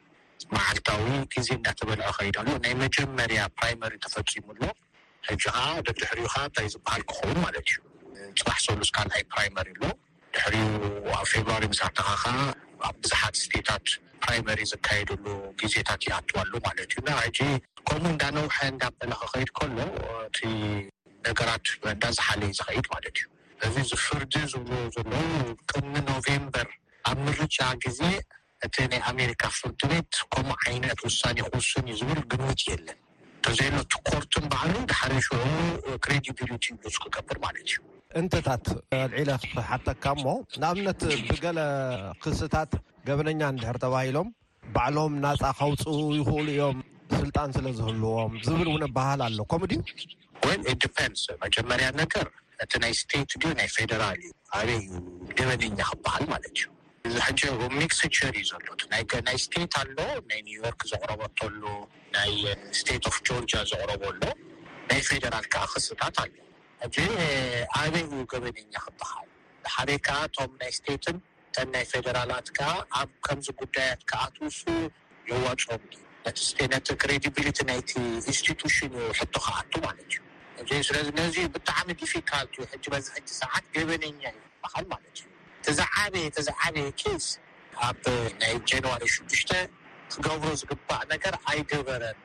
መዓልታዊ 0.55 1.05
ግዜ 1.35 1.49
እዳተበልዖ 1.59 2.07
ክከይድ 2.15 2.37
ኣሎ 2.43 2.49
ናይ 2.65 2.75
መጀመርያ 2.85 3.41
ፕራይማሪ 3.59 3.95
ተፈፂሙሎ 4.05 4.61
ሕጂ 5.29 5.43
ከዓ 5.55 5.65
ደድሕሪዩ 5.87 6.27
ካ 6.35 6.45
እንታይ 6.49 6.69
ዝበሃል 6.75 7.03
ክኸውን 7.11 7.39
ማለት 7.47 7.67
እዩ 7.73 7.79
ፅባሕ 8.39 8.59
ሰሉስ 8.67 8.91
ካንኣይ 8.97 9.23
ፕራይማሪ 9.33 9.67
ኣሎ 9.75 9.83
ድሕሪ 10.35 10.55
ኣብ 11.19 11.25
ፌብሩዋሪ 11.33 11.63
መሳርተካ 11.73 12.09
ከዓ 12.23 12.35
ኣብ 12.89 12.97
ብዙሓት 13.05 13.35
ስተታት 13.43 13.87
ፕራይማሪ 14.25 14.61
ዝካየደሉ 14.73 15.25
ግዜታት 15.61 16.01
ይኣትዋሉ 16.09 16.53
ማለት 16.67 16.89
እዩ 16.95 16.99
ና 17.09 17.17
ሕጂ 17.27 17.39
ከምኡ 17.89 18.07
እንዳነውሓ 18.15 18.57
እዳበለ 18.73 19.11
ክከይድ 19.21 19.51
ከሎ 19.59 19.77
እቲ 20.29 20.39
ነገራት 21.29 21.67
እንዳ 21.95 22.05
ዝሓለዩ 22.19 22.51
ዝኸይድ 22.59 22.87
ማለት 22.95 23.17
እዩ 23.21 23.25
እዚ 23.69 23.75
ዚፍርዲ 23.93 24.35
ዝብ 24.53 24.69
ዘለዉ 24.97 25.31
ቅድሚ 25.71 25.95
ኖቨምበር 26.11 26.69
ኣብ 27.11 27.19
ምርጫ 27.27 27.59
ግዜ 27.85 28.03
እቲ 28.67 28.77
ናይ 28.93 29.01
ኣሜሪካ 29.13 29.43
ፍርዲ 29.59 29.81
ቤት 29.93 30.15
ከምኡ 30.33 30.59
ዓይነት 30.71 30.99
ውሳኒ 31.09 31.39
ክውስን 31.49 31.87
ዩ 31.91 31.95
ዝብል 32.01 32.21
ግምት 32.33 32.63
የለን 32.71 32.99
እተዘየሎቲ 33.41 33.93
ኮርት 34.09 34.33
ን 34.43 34.47
በዓሉ 34.53 34.73
ድሓደ 34.93 35.13
ሽ 35.27 35.29
ክሬዲብሊቲ 36.05 36.65
ሉስክገብር 36.83 37.39
ማለት 37.47 37.67
እዩ 37.75 37.79
እንትታት 38.19 38.67
ኣልዒለ 38.99 39.31
ክሓተካ 39.53 40.05
ሞ 40.21 40.25
ንኣብነት 40.61 41.01
ብገለ 41.29 41.59
ክስታት 42.23 42.73
ገበነኛ 43.09 43.41
እንድሕር 43.53 43.77
ተባሂሎም 43.85 44.29
ባዕሎም 44.75 45.15
ናፃ 45.25 45.43
ካውፁኡ 45.59 45.99
ይኽእሉ 46.19 46.47
እዮም 46.55 46.79
ስልጣን 47.21 47.51
ስለዝህልዎም 47.57 48.33
ዝብል 48.47 48.69
እውን 48.71 48.83
ባሃል 48.97 49.21
ኣሎ 49.27 49.39
ከምኡ 49.53 49.71
ድዩ 49.71 49.95
ወ 50.47 50.51
ንስ 51.13 51.23
መጀመርያ 51.45 51.87
ነገር 52.03 52.27
እቲ 52.65 52.73
ናይ 52.83 52.93
ስት 53.03 53.39
ናይ 53.61 53.69
ፌደራል 53.77 54.19
እዩ 54.27 54.33
ኣበይ 54.59 54.79
ዩ 54.89 55.01
ደበድኛ 55.39 55.79
ክበሃል 55.93 56.25
ማለት 56.35 56.51
እዩ 56.57 56.67
እዚሕጂ 57.09 57.41
ሚክስቸርእዩ 57.81 58.45
ዘሎ 58.53 58.69
ናይ 59.29 59.39
ስቴት 59.47 59.75
ኣሎ 59.83 59.97
ናይ 60.31 60.41
ኒውዮርክ 60.51 60.83
ዘቅረበተሉ 60.93 61.63
ናይ 62.17 62.33
ስቴት 62.83 63.07
ፍ 63.17 63.19
ጆርጂ 63.29 63.53
ዘቅረበሉ 63.73 64.23
ናይ 64.91 65.03
ፌደራል 65.11 65.47
ከዓ 65.55 65.65
ክስታት 65.75 66.17
ኣለ 66.25 66.33
ሕዚ 66.83 66.97
ኣበይ 67.79 68.03
እዩ 68.09 68.13
ገበነኛ 68.33 68.71
ክበሃል 68.85 69.27
ብሓደ 69.65 69.91
ከዓ 70.07 70.19
እቶም 70.29 70.53
ናይ 70.61 70.71
ስቴትን 70.77 71.17
ከናይ 71.55 71.85
ፌደራላት 71.91 72.47
ከዓ 72.57 72.69
ኣብ 73.01 73.11
ከምዚ 73.27 73.47
ጉዳያት 73.61 74.01
ከዓ 74.11 74.23
ትውስ 74.37 74.59
ይዋጮም 75.31 75.83
ነቲ 76.75 76.89
ክሬዲቢሊቲ 77.03 77.59
ናይቲ 77.71 77.91
ኢንስቲቱሽን 78.27 78.93
እዩ 79.01 79.09
ሕቱ 79.19 79.35
ከዓቱ 79.47 79.73
ማለት 79.87 80.07
እዩ 80.15 80.19
እዚ 80.63 80.71
ስለዚ 80.89 81.09
ነዚ 81.21 81.37
ብጣዕሚ 81.57 81.89
ዲፊካልቲእ 82.03 82.67
ሕጂ 82.73 82.85
በዚሕጂ 82.95 83.29
ሰዓት 83.43 83.65
ገበነኛ 83.77 84.21
እዩ 84.35 84.39
ክበሃል 84.55 84.87
ማለት 84.95 85.13
እዩ 85.25 85.29
እተዛዓበየ 85.61 86.27
ተዝዓበየ 86.39 86.89
ኬስ 87.03 87.27
ኣብ 87.89 88.03
ናይ 88.41 88.55
ጀንዋሪ 88.73 89.03
ሽዱሽተ 89.17 89.51
ትገብሮ 90.15 90.53
ዝግባእ 90.63 91.03
ነገር 91.15 91.37
ኣይገበረን 91.53 92.19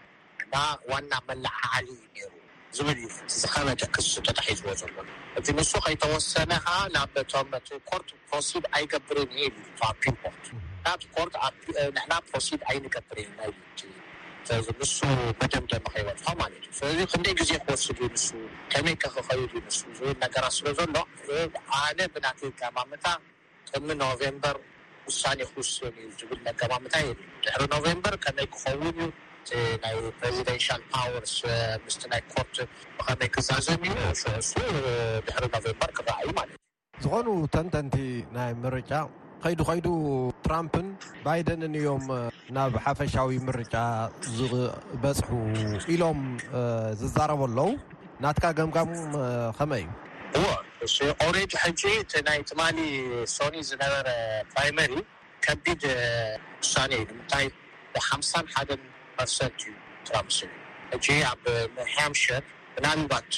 ዋና 0.90 1.12
መላዓዓሊ 1.28 1.88
እዩሩ 2.06 2.32
ዝብል 2.78 3.02
ዝከመደክተታሒዝዎ 3.40 4.70
ዘሎ 4.82 4.96
እዚ 5.40 5.48
ንሱ 5.58 5.72
ከይተወሰነ 5.86 6.52
ከዓ 6.66 6.78
ናብ 6.96 7.14
ቶም 7.32 7.52
ቲ 7.68 7.78
ኮርት 7.90 8.10
ፖሮድ 8.30 8.66
ኣይገብርን 8.78 9.32
ፒፖርት 9.80 10.46
ናቲ 10.86 11.02
ኮርት 11.16 11.34
ንሕና 11.96 12.14
ፕሮድ 12.30 12.62
ኣይንገብርና 12.72 13.40
ለዚ 14.50 14.68
ንሱ 14.80 14.98
በደምደሚ 15.40 15.86
ከይወት 15.94 16.20
ማለት 16.42 16.58
እዩ 16.66 16.74
ስለዚ 16.80 17.00
ክንደይ 17.12 17.36
ግዜ 17.42 17.52
ክወስድ 17.64 17.98
ዩ 18.06 18.10
ንሱ 18.16 18.28
ከመይ 18.74 18.96
ከ 19.04 19.14
ክከይድ 19.16 19.52
ዩ 19.58 19.62
ን 19.66 19.70
ዝብል 20.00 20.16
ነገራት 20.26 20.54
ስለ 20.58 20.68
ዘሎ 20.80 20.96
ኣነ 21.82 22.00
ብና 22.16 22.26
ጋማምታ 22.62 23.06
ከሚ 23.72 23.88
ኖቨምበር 24.04 24.58
ውሳኒ 25.10 25.40
ክውስንእ 25.54 26.06
ዝብልጋማምታ 26.20 26.96
የ 27.08 27.10
ድሕሪ 27.46 27.64
ኖቨምበር 27.76 28.16
ከመይ 28.26 28.48
ክኸውን 28.54 28.88
እዩ 29.06 29.10
ናይ 29.84 29.94
ዚንል 30.36 30.82
ፓወርስ 30.92 31.34
ስ 31.96 32.10
ኮርት 32.32 32.58
ብከመይ 32.98 33.30
ክዛዘም 33.36 33.84
ዩ 33.90 33.94
ሱ 34.50 34.54
ድሕሪ 35.26 35.46
ኖቨበር 35.54 35.90
ክፍዓ 35.98 36.10
እዩማለዩ 36.24 36.56
ዝኮኑ 37.04 37.28
ተንተንቲ 37.54 37.96
ናይ 38.38 38.52
ምርጫ 38.64 38.92
ከይዱ 39.44 39.60
ከይዱ 39.70 39.88
ትራምፕን 40.46 40.88
ባይደንን 41.26 41.74
እዮም 41.82 42.06
ናብ 42.56 42.74
ሓፈሻዊ 42.86 43.34
ምርጫ 43.50 43.76
ዝበፅሑ 44.38 45.30
ኢሎም 45.96 46.22
ዝዛረበ 47.02 47.42
ኣለዉ 47.50 47.68
ናትካ 48.26 48.46
ገምጋሙም 48.62 49.06
ከመይ 49.60 49.86
እዩእእ 50.86 51.14
ቆሬ 51.20 51.38
ሕጂ 51.66 51.82
እናይ 52.22 52.40
ትማሊ 52.52 52.80
ሶኒ 53.36 53.56
ዝነበረ 53.70 54.08
ፕራይመሪ 54.54 54.92
ከቢድ 55.48 55.84
ውሳነ 56.64 56.92
እዩምታይ 57.06 57.48
ሓምሳ 58.10 58.32
ሓደን 58.54 58.82
ርሰት 59.28 59.54
እዩ 59.64 59.74
ራ 60.14 60.20
ምስሉ 60.28 60.52
እጂ 60.96 61.06
ኣብ 61.32 61.44
ኒሃምሽር 61.78 62.44
ብናልባት 62.74 63.32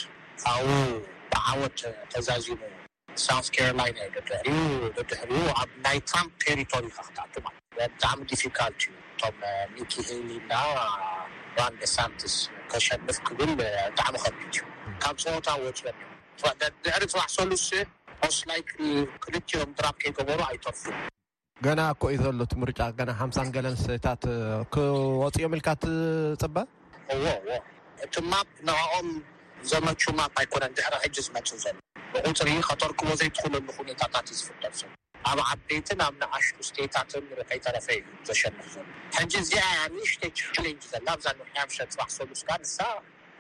ካብ 0.43 0.65
ብዓወት 1.31 1.79
ተዛዚሙ 2.11 2.59
ሳንስ 3.25 3.47
ካሮላይና 3.55 3.99
ድሕር 4.15 4.45
ድሕር 5.09 5.29
ኣብ 5.61 5.69
ናይ 5.85 5.97
ትራምፕ 6.09 6.33
ቴሪቶሪ 6.45 6.85
ካክትቱለብጣዕሚ 6.95 8.19
ዲፊካልቲ 8.31 8.81
እዩ 8.85 9.01
እቶም 9.87 10.05
ኒኪሄሊ 10.05 10.29
እና 10.43 10.53
ራን 11.57 11.73
ደሳንትስ 11.81 12.35
ከሸልፍ 12.71 13.17
ክግል 13.27 13.51
ብጣዕሚ 13.59 14.13
ከፊት 14.23 14.35
እዩ 14.55 14.59
ካብ 15.03 15.15
ሰወታወፅበኒ 15.25 15.99
ዮም 16.41 16.57
ድዕሪ 16.85 17.03
ባዕ 17.17 17.25
ሰሉስ 17.37 17.67
ኮስላይ 18.21 18.61
ክልዮም 19.23 19.69
ድራብ 19.77 19.95
ከይገበሩ 20.01 20.39
ኣይተርፉዩ 20.49 20.93
ገና 21.65 21.79
ኣኮኢ 21.91 22.15
ዘሎ 22.23 22.31
እቲ 22.45 22.53
ምርጫ 22.61 22.79
ና 23.09 23.13
ሓምሳን 23.19 23.47
ገለንስተታት 23.55 24.23
ክወፂዮ 24.73 25.45
ምልካ 25.53 25.67
ትፅበ 25.83 26.55
እዎዎ 27.15 27.31
እቲ 28.05 28.15
ማፕ 28.31 28.49
ንኦም 28.67 29.07
ዘመቹ 29.71 30.01
ማ 30.19 30.27
ኣይኮነ 30.41 30.63
ድሕሪ 30.77 30.93
ሕጂ 31.05 31.15
ዝመፅ 31.27 31.47
ዘሎ 31.63 31.75
ብቁፅሪ 32.13 32.49
ከተርክቦ 32.67 33.07
ዘይትኽሉሉ 33.21 33.77
ኔታታት 33.89 34.27
እዩ 34.33 34.39
ዝፍጠር 34.43 34.73
ሰ 34.81 34.91
ኣብ 35.29 35.39
ዓበይትን 35.51 35.99
ኣብ 36.07 36.13
ንኣሽቱ 36.21 36.57
ስተታትን 36.69 37.25
ሪከይተረፈ 37.39 37.87
ዘሸንሕ 38.29 38.67
ዘሎ 38.75 38.85
ሕጂ 39.17 39.33
እዚ 39.43 39.51
ያ 39.65 39.67
ንሽተ 39.95 40.21
ቻሌንጅ 40.41 40.83
ዘላ 40.93 41.07
ኣብዛንሕፍሸ 41.15 41.77
ፅባቅሰሉስካ 41.93 42.49
ንሳ 42.63 42.77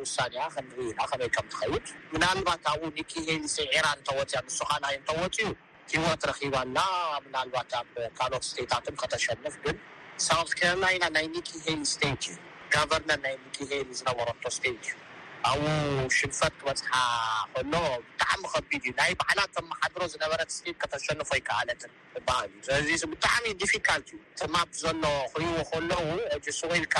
ውሳኒኣ 0.01 0.43
ክንርኢኢና 0.55 0.99
ከበይ 1.11 1.29
ከም 1.35 1.45
ትኸዩት 1.51 1.87
ምናልባት 2.15 2.65
ኣው 2.73 2.81
ኒኪሄልስ 2.97 3.55
ዒራ 3.75 3.85
እተወፅያ 4.01 4.37
ኣንስካናዩ 4.43 4.95
እንተወፅዩ 4.99 5.45
ሂወት 5.91 6.21
ረኪባላ 6.29 6.77
ምናልባት 7.25 7.71
ካልኦት 8.17 8.45
ስተይታትም 8.49 8.95
ከተሸንፍ 9.01 9.55
ግን 9.65 9.77
ሳውትከርላይና 10.27 11.03
ናይ 11.15 11.25
ኒክሄል 11.35 11.81
ስተት 11.91 12.21
እዩ 12.29 12.37
ጋቨርነር 12.73 13.19
ናይ 13.25 13.35
ኒክሄል 13.43 13.87
ዝነበረቶ 13.99 14.43
ስተት 14.57 14.69
እዩ 14.89 14.95
ኣብኡ 15.49 15.65
ሽንፈት 16.17 16.53
ትበፅሓ 16.59 16.89
ከሎ 17.53 17.73
ብጣዕሚ 18.07 18.43
ከቢድ 18.53 18.83
እዩ 18.89 18.93
ናይ 18.99 19.11
በዓላት 19.21 19.55
መሓድሮ 19.69 20.01
ዝነበረት 20.13 20.49
ስተት 20.57 20.77
ከተሸንፎ 20.83 21.29
ይከ 21.39 21.49
ኣለት 21.59 21.83
በሃል 22.27 22.49
እዩ 22.87 22.97
ዚ 23.03 23.07
ብጣዕሚ 23.13 23.45
ድፊካልት 23.61 24.09
እዩ 24.15 24.19
ትማፕ 24.41 24.71
ዘሎ 24.83 25.03
ክይዎ 25.35 25.57
ከለዉ 25.71 26.07
እ 26.35 26.57
ስውኢልካ 26.59 26.97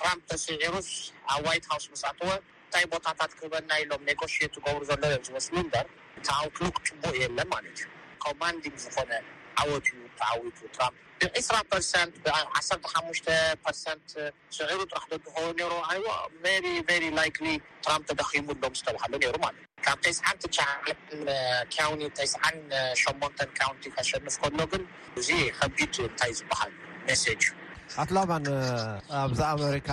ትራምፕ 0.00 0.22
ተስገሩስ 0.30 0.88
ኣብ 1.34 1.42
ዋይትሃውስ 1.48 1.84
መሳእትወ 1.92 2.30
እታይ 2.72 2.84
ቦታታት 2.92 3.32
ክህበና 3.38 3.70
ኢሎም 3.80 4.02
ኔጎሽት 4.10 4.54
ገብሩ 4.64 4.82
ዘሎ 4.90 5.02
ዮም 5.14 5.24
ዝመስሉ 5.26 5.54
ንበር 5.66 5.86
እቲውትሉክትቡ 6.18 7.02
የለን 7.22 7.48
ማለት 7.54 7.74
እዩ 7.82 7.88
ኮማንዲንግ 8.24 8.76
ዝኮነ 8.84 9.10
ዓወት 9.62 9.86
እዩ 9.94 10.00
ተዊቱ 10.20 10.56
ትራምፕ 10.76 10.96
ብ2ስራ 11.20 11.56
ርት 12.06 12.14
ብዓሰሓሙሽተ 12.24 13.28
ርሰት 13.74 14.08
ስዒሩ 14.56 14.78
ትራሕ 14.92 15.04
ተድከቡ 15.10 15.44
ሩ 15.72 15.76
ይዋ 15.98 16.08
ቨሪ 16.90 17.04
ላይክሊ 17.20 17.46
ትራም 17.86 18.02
ተደኪሙ 18.10 18.48
ሎም 18.64 18.74
ዝተባሃሉ 18.80 19.12
ነይሩ 19.24 19.34
ማለት 19.46 19.62
እዩ 19.64 19.70
ካብ 19.88 20.00
ተይስዓን 20.06 20.38
ትቻ 20.44 20.58
ያውኒ 21.80 22.02
ተይስዓን 22.20 22.56
ሸሞንተ 23.02 23.38
ካውንቲ 23.60 23.84
ከሸንፍ 23.96 24.34
ከሎ 24.44 24.58
ግን 24.74 24.84
እዚ 25.22 25.28
ከቢድ 25.60 25.94
እንታይ 26.08 26.34
ዝበሃል 26.40 26.72
መሰጅ 27.10 27.42
እዩ 27.52 27.61
ኣትላማን 28.00 28.46
ኣብዚ 29.24 29.40
ኣሜሪካ 29.54 29.90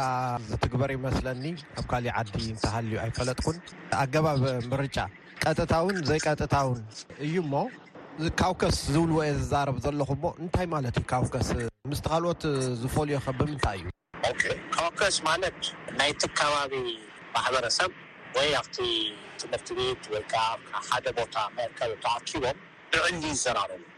ዝትግበር 0.50 0.92
ይመስለኒ 0.96 1.44
ኣብ 1.80 1.86
ካሊእ 1.92 2.14
ዓዲ 2.20 2.30
እንተሃልዩ 2.54 2.94
ኣይፈለጥኩን 3.04 3.58
ኣገባብ 4.02 4.42
ምርጫ 4.74 4.98
ቀጥታውን 5.44 5.98
ዘይቀጥታውን 6.10 6.80
እዩ 7.26 7.36
ሞ 7.54 7.64
ካው 8.42 8.54
ከስ 8.62 8.78
ዝብልዎ 8.94 9.18
የ 9.28 9.34
ዝዛረብ 9.40 9.78
ዘለኹ 9.86 10.10
ሞ 10.24 10.32
እንታይ 10.44 10.68
ማለት 10.76 10.96
እዩ 11.02 11.06
ካው 11.12 11.24
ከስ 11.36 11.50
ምስቲ 11.92 12.06
ካልኦት 12.14 12.44
ዝፈልዮ 12.84 13.18
ከ 13.26 13.36
ብምንታይ 13.40 13.82
እዩ 14.32 14.50
ካውከስ 14.78 15.18
ማለት 15.30 15.60
ናይቲ 16.00 16.22
ከባቢ 16.40 16.74
ማሕበረሰብ 17.36 17.92
ወይ 18.38 18.50
ኣብቲ 18.62 18.78
ትምህርት 19.42 19.68
ቤት 19.78 20.04
ወይከዓ 20.16 20.44
ብ 20.64 20.84
ሓደ 20.90 21.06
ቦታ 21.20 21.36
ከቢታ 21.78 22.06
ኣኪቦም 22.20 22.58
ን 23.14 23.18
ዝዘራርቡዩ 23.24 23.89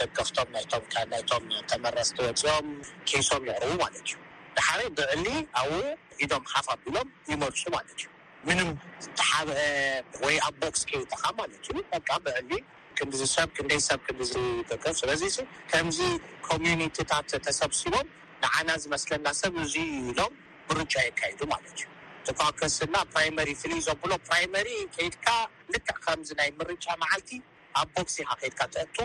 ደገፍቶም 0.00 0.48
ናቶምናቶም 0.54 1.44
ተመረስ 1.70 2.08
ትወፅኦም 2.16 2.66
ኬሶም 3.08 3.42
ይቅርቡ 3.50 3.72
ማለት 3.82 4.00
እዩ 4.10 4.16
ድሓሪ 4.56 4.80
ብዕሊ 4.98 5.26
ኣብኡ 5.60 5.80
ኢዶም 6.24 6.42
ካፋኣቢሎም 6.52 7.08
ይመርፁ 7.32 7.62
ማለት 7.76 7.94
እዩ 8.02 8.06
ምንም 8.48 8.68
ተሓብ 9.18 9.48
ወይ 10.24 10.34
ኣብ 10.46 10.54
ቦክስ 10.62 10.82
ከይትካ 10.90 11.22
ማለት 11.40 11.60
እዩ 11.72 11.82
ቃ 12.08 12.18
ብዕሊ 12.24 12.50
ክንዲሰብ 12.98 13.48
ክንደይ 13.56 13.80
ሰብ 13.88 14.00
ክንዲዝገከብ 14.06 14.94
ስለዚእ 15.00 15.36
ከምዚ 15.70 15.98
ኮሚኒቲታት 16.48 17.30
ተሰብሲቦም 17.46 18.06
ንዓና 18.42 18.68
ዝመስለና 18.82 19.26
ሰብ 19.42 19.54
እዙ 19.64 19.74
ኢሎም 20.08 20.32
ምርጫ 20.70 20.94
ይካይዱ 21.08 21.40
ማለት 21.52 21.74
እዩ 21.82 21.86
ተፋክስ 22.28 22.76
ና 22.94 22.96
ፕራይመሪ 23.12 23.48
ፍልይ 23.60 23.78
ዘብሎ 23.86 24.10
ፕራይመሪ 24.28 24.68
ከይድካ 24.96 25.26
ልክዕ 25.74 25.96
ከምዚ 26.06 26.30
ናይ 26.40 26.50
ምርጫ 26.60 26.86
መዓልቲ 27.02 27.30
ኣብ 27.80 27.88
ቦክስ 27.96 28.14
ኢካ 28.22 28.30
ከድካ 28.40 28.60
ትአቱ 28.74 28.96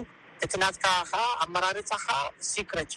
እቲ 0.46 0.54
ናትካ 0.62 0.88
ከዓ 1.10 1.22
ኣብ 1.44 1.50
መራርፃ 1.56 1.90
ከዓ 2.06 2.18
ሲክረት 2.52 2.94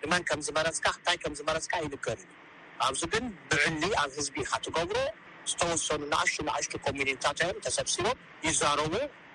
ድመን 0.00 0.22
ከምዝመረፅካ 0.28 0.86
ክታይ 0.96 1.16
ከም 1.22 1.32
ዝመረፅካ 1.38 1.72
ይልከር 1.84 2.18
እዩ 2.22 2.26
ኣብዚ 2.86 3.02
ግን 3.12 3.24
ብዕሊ 3.50 3.82
ኣብ 4.02 4.10
ህዝቢ 4.18 4.36
ኢካ 4.44 4.52
ትገብሮ 4.66 4.98
ዝተወሰኑ 5.50 6.00
ንኣሽቱ 6.12 6.36
ንኣሽቱ 6.48 6.72
ኮሚኒቲታትዮም 6.86 7.58
ተሰብሲቦም 7.66 8.18
ይዛረቡ 8.46 8.92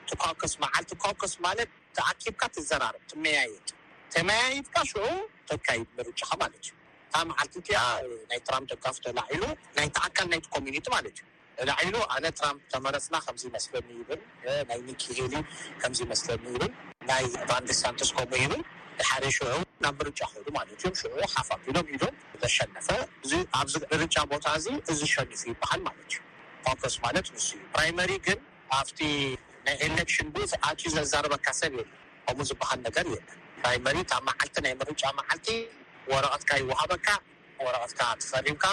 ቲካከስ 0.10 0.54
መዓልቲ 0.64 0.92
ካውከስ 1.04 1.34
ማለት 1.48 1.70
ተኣኪብካ 1.98 2.44
ትዘራርብ 2.56 3.04
ትመያየት 3.14 3.68
ተመያይትካ 4.16 4.76
ሽዑ 4.92 5.04
ተካይድ 5.52 5.88
ምርጭካ 6.00 6.30
ማለት 6.44 6.62
እዩ 6.66 6.74
ካብ 7.16 7.28
መዓልቲ 7.32 7.68
እ 7.74 8.22
ናይ 8.32 8.40
ትራምፕ 8.50 8.70
ተካፍ 8.74 8.98
ተላዒሉ 9.08 9.44
ናይቲ 9.78 9.96
ኣካል 10.08 10.28
ናይቲ 10.34 10.46
ኮሚኒቲ 10.58 10.86
ማለት 10.96 11.16
እዩ 11.22 11.26
ተላዒሉ 11.60 11.96
ኣነ 12.16 12.26
ትራምፕ 12.42 12.62
ተመረፅና 12.74 13.16
ከምዝ 13.28 13.44
መስለኒ 13.58 13.88
ይብል 14.02 14.22
ናይ 14.72 14.80
ኒክሄሊ 14.90 15.34
ከምዝ 15.84 16.00
መስለኒ 16.14 16.44
ይብል 16.56 16.72
ናይ 17.10 17.26
ቫንዲስሳንትስ 17.50 18.10
ከምኡ 18.18 18.34
ይብል 18.44 18.62
ንሓደ 19.00 19.24
ሽ 19.36 19.40
ናብ 19.84 19.96
ምርጫ 20.02 20.20
ኮይሉ 20.32 20.48
ማለት 20.58 20.74
እዮም 20.82 20.94
ሽዑ 21.00 21.16
ሓፋቢሎም 21.34 21.88
ኢሎም 21.96 22.14
ተሸነፈ 22.42 22.88
እዚኣብዚ 23.26 23.76
ምርጫ 24.02 24.16
ቦታ 24.32 24.46
እዚ 24.60 24.68
እዚ 24.92 25.02
ሸኒፉ 25.14 25.42
ይበሃል 25.52 25.82
ማለት 25.88 26.08
እዩ 26.14 26.20
ፋኮስ 26.66 26.96
ማለት 27.06 27.28
ንስ 27.36 27.48
እዩ 27.56 27.62
ፕራይመሪ 27.76 28.12
ግን 28.28 28.40
ኣብቲ 28.80 29.00
ናይ 29.66 29.76
ኤሌክሽን 29.88 30.28
ቡፍ 30.36 30.52
ዓትዩ 30.70 30.88
ዘዛረበካ 30.98 31.48
ሰብ 31.60 31.74
የለ 31.80 31.90
ከምኡ 32.26 32.46
ዝበሃል 32.52 32.80
ነገር 32.88 33.06
የለን 33.14 33.40
ፕራይመሪ 33.64 33.98
ኣብ 34.18 34.24
መዓልቲ 34.30 34.56
ናይ 34.66 34.74
ምርጫ 34.82 35.04
መዓልቲ 35.20 35.50
ወረክትካ 36.14 36.52
ይወሃበካ 36.64 37.08
ወረክትካ 37.66 38.02
ትፈሪምካ 38.24 38.66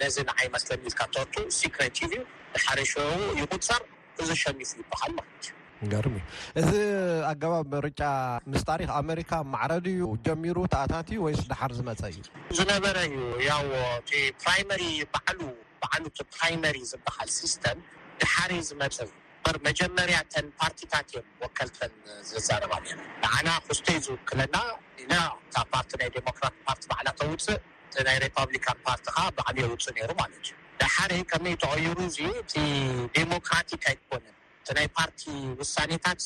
ነዚ 0.00 0.16
ንዓይ 0.30 0.48
መስለኒልካ 0.56 1.00
ተርቱ 1.14 1.34
ሴክሬቲቭ 1.60 2.10
እዩ 2.18 2.24
ንሓደ 2.56 2.78
ሽ 2.92 2.96
ይኩፀር 3.42 3.82
እዚ 4.24 4.28
ሸኒፉ 4.44 4.70
ይበሃል 4.80 5.12
ማለት 5.20 5.40
እዩ 5.46 5.52
ገርሚ 5.92 6.16
እዚ 6.60 6.72
ኣገባብ 7.30 7.66
ምርጫ 7.74 8.02
ምስ 8.52 8.62
ታሪክ 8.70 8.88
ኣሜሪካ 9.00 9.32
ማዕረዲ 9.52 9.86
እዩ 9.98 10.04
ጀሚሩ 10.26 10.56
ተኣታት 10.72 11.08
እዩ 11.12 11.18
ወይስ 11.26 11.42
ዳሓር 11.50 11.72
ዝመፀ 11.78 12.00
እዩ 12.12 12.18
ዝነበረ 12.58 12.96
እዩ 13.08 13.16
ያው 13.50 13.64
እቲ 13.90 14.10
ፕራይመሪ 14.42 14.82
ባዓሉ 15.14 15.40
በዓሉ 15.82 16.04
ቲ 16.16 16.24
ፕራይማሪ 16.36 16.76
ዝበሃል 16.92 17.30
ሲስተም 17.38 17.78
ድሓሪ 18.22 18.52
ዝመፀ 18.68 18.96
እዩ 19.06 19.10
በር 19.44 19.56
መጀመርያተን 19.66 20.46
ፓርቲታት 20.60 21.06
እዮም 21.12 21.26
ወከልተን 21.42 21.92
ዝዛረባ 22.30 22.72
ኣለ 22.82 22.88
ንዓና 23.22 23.48
ክስተይ 23.66 23.98
ዝውክለና 24.06 24.54
ኢና 25.02 25.14
ካብ 25.54 25.66
ፓርቲ 25.74 25.92
ናይ 26.00 26.10
ዴሞክራ 26.16 26.44
ፓርቲ 26.68 26.82
ባዕላ 26.92 27.08
ተውፅእ 27.20 27.60
ናይ 28.08 28.18
ሪፓብሊካን 28.24 28.78
ፓርቲ 28.88 29.06
ከዓ 29.16 29.26
ባዕሉ 29.36 29.56
የውፅእ 29.66 29.94
ነሩ 29.98 30.10
ማለት 30.22 30.40
እዩ 30.48 30.54
ደሓሪ 30.82 31.12
ከምይ 31.30 31.54
ተቀይሩ 31.64 31.96
እዙ 32.08 32.18
እቲ 32.42 32.52
ዴሞክራቲክ 33.18 33.84
ይትኮነን 33.92 34.34
ናይ 34.76 34.86
ፓርቲ 34.96 35.20
ውሳኒታት 35.60 36.20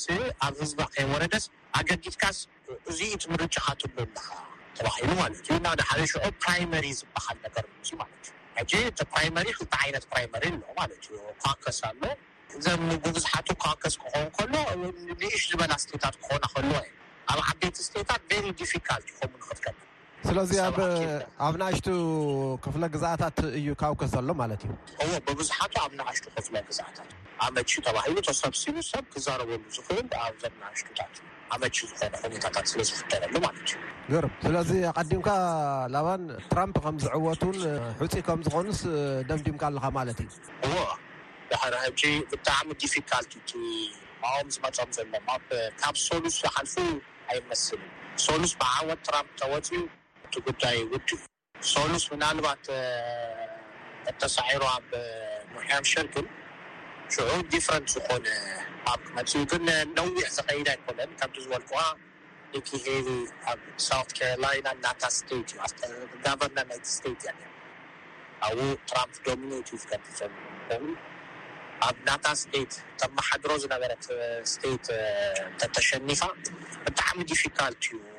ኣብ 0.47 0.55
ህዝባ 0.63 0.81
ከይ 0.95 1.05
ወረደስ 1.13 1.45
ኣገዲትካስ 1.81 2.39
እዚይ 2.91 3.11
ኢት 3.17 3.25
ምርጭካ 3.33 3.67
ትብላ 3.81 4.07
ተባሂሉ 4.77 5.11
ማለት 5.21 5.39
እዩ 5.45 5.51
እናደ 5.61 5.81
ሓደ 5.89 6.01
ሽ 6.11 6.21
ፕራይማሪ 6.45 6.87
ዝበሃል 7.01 7.39
ነገር 7.47 7.65
ማለትእዩ 8.01 8.67
ጂ 8.71 8.99
ፕራይማሪ 9.13 9.47
ክል 9.59 9.69
ዓይነት 9.83 10.05
ፕራይማሪ 10.13 10.43
ኣሎ 10.55 10.65
ማለት 10.81 11.03
እዩ 11.13 11.21
ካወከስ 11.43 11.79
ኣሎ 11.91 12.03
እ 12.71 12.75
ብቡዙሓት 13.05 13.47
ካወከስ 13.65 13.95
ክኮ 14.03 14.15
ከሎ 14.37 14.55
ንእሽ 15.21 15.45
ዝበላ 15.53 15.73
ስተታት 15.85 16.17
ክኮና 16.23 16.45
ከልዎ 16.55 16.77
ኣብ 17.33 17.39
ዓበይት 17.49 17.77
ስተታት 17.89 18.23
ድፊካልት 18.61 19.09
ይከክትከምል 19.15 19.89
ስለዚ 20.29 20.51
ኣብ 21.47 21.55
ናእሽቱ 21.63 21.89
ክፍለ 22.65 22.83
ግዝኣታት 22.95 23.39
እዩ 23.59 23.69
ካውከስ 23.83 24.13
ኣሎ 24.23 24.29
ማለት 24.43 24.61
እዩ 24.67 24.73
እ 25.03 25.21
ብቡዙሓቱ 25.29 25.73
ኣብ 25.87 25.93
ናእሽቱ 26.01 26.27
ክፍለ 26.37 26.55
ግዝኣታትእ 26.71 27.19
ኣመቺ 27.45 27.71
ተባሂሉ 27.87 28.17
ተሰብሲሉ 28.29 28.77
ሰብ 28.91 29.05
ክዛረብሉ 29.13 29.61
ዝኽን 29.77 30.07
ኣብ 30.25 30.35
ዘናሽታትዩ 30.43 31.23
ኣመቺ 31.55 31.77
ዝኮኑ 31.91 32.13
ሕታታት 32.35 32.67
ስለዝፍጠረሉ 32.73 33.35
ማለት 33.45 33.63
እዩ 33.71 33.77
ግር 34.17 34.27
ስለዚ 34.45 34.71
ኣቀዲምካ 34.91 35.29
ላባን 35.95 36.23
ትራምፕ 36.51 36.77
ከም 36.85 36.97
ዝዕወቱን 37.05 37.57
ሕፂ 38.01 38.13
ከምዝኮኑስ 38.29 38.81
ደምዲምካ 39.31 39.63
ኣለካ 39.71 39.87
ማለት 39.99 40.19
እዩ 40.25 40.29
ዎ 40.77 40.85
ብሕሪ 41.53 41.75
ሕጂ 41.87 42.03
ብጣዕሚ 42.33 42.69
ዲፊካልቲኦም 42.83 44.47
ዝመፅም 44.57 44.91
ዘሎም 44.99 45.27
ካብ 45.81 45.95
ሶሉስ 46.09 46.37
ዝሓልፉ 46.45 46.75
ኣይመስልን 47.33 47.83
ሶሉስ 48.27 48.53
ብዓወት 48.61 49.01
ትራምፕ 49.09 49.29
ተወፅኡ 49.41 49.81
እቲ 50.27 50.35
ጉዳይ 50.49 50.79
ውድዩ 50.93 51.13
ሶሉስ 51.73 52.05
ምናልባት 52.13 52.65
እተሳዒሩ 54.11 54.63
ኣብ 54.77 54.89
ሙሕያም 55.55 55.85
ሸርግን 55.91 56.27
ዑ 57.20 57.25
ዲፈረንት 57.53 57.88
ዝኮነ 57.94 58.27
ኣመእ 58.92 59.42
ግን 59.51 59.62
ነዊሕ 59.96 60.29
ዝከይዳ 60.37 60.68
ኣይኮነን 60.75 61.11
ካብዚ 61.20 61.37
ዝበልኩዋ 61.44 61.81
እሄ 62.59 62.85
ኣብ 63.53 63.61
ሳውት 63.87 64.11
ከረላይና 64.18 64.68
ናታ 64.85 65.03
ስታት 65.16 65.51
እዩጋቨርነር 65.88 66.66
ናይት 66.70 66.87
ስተት 66.94 67.22
ኣብው 68.48 68.70
ትራምፕ 68.90 69.14
ዶሚኒ 69.27 69.53
ዝፅ 69.70 69.85
ከ 70.68 70.81
ኣብ 71.88 71.96
ናታ 72.09 72.27
ስተት 72.42 72.72
ተመሓድሮ 73.03 73.51
ዝነበረት 73.64 74.07
ስተት 74.55 74.88
ተተሸኒፋ 75.62 76.20
ብጣዕሚ 76.85 77.18
ዲፊካልቲ 77.33 77.85
እዩ 78.01 78.16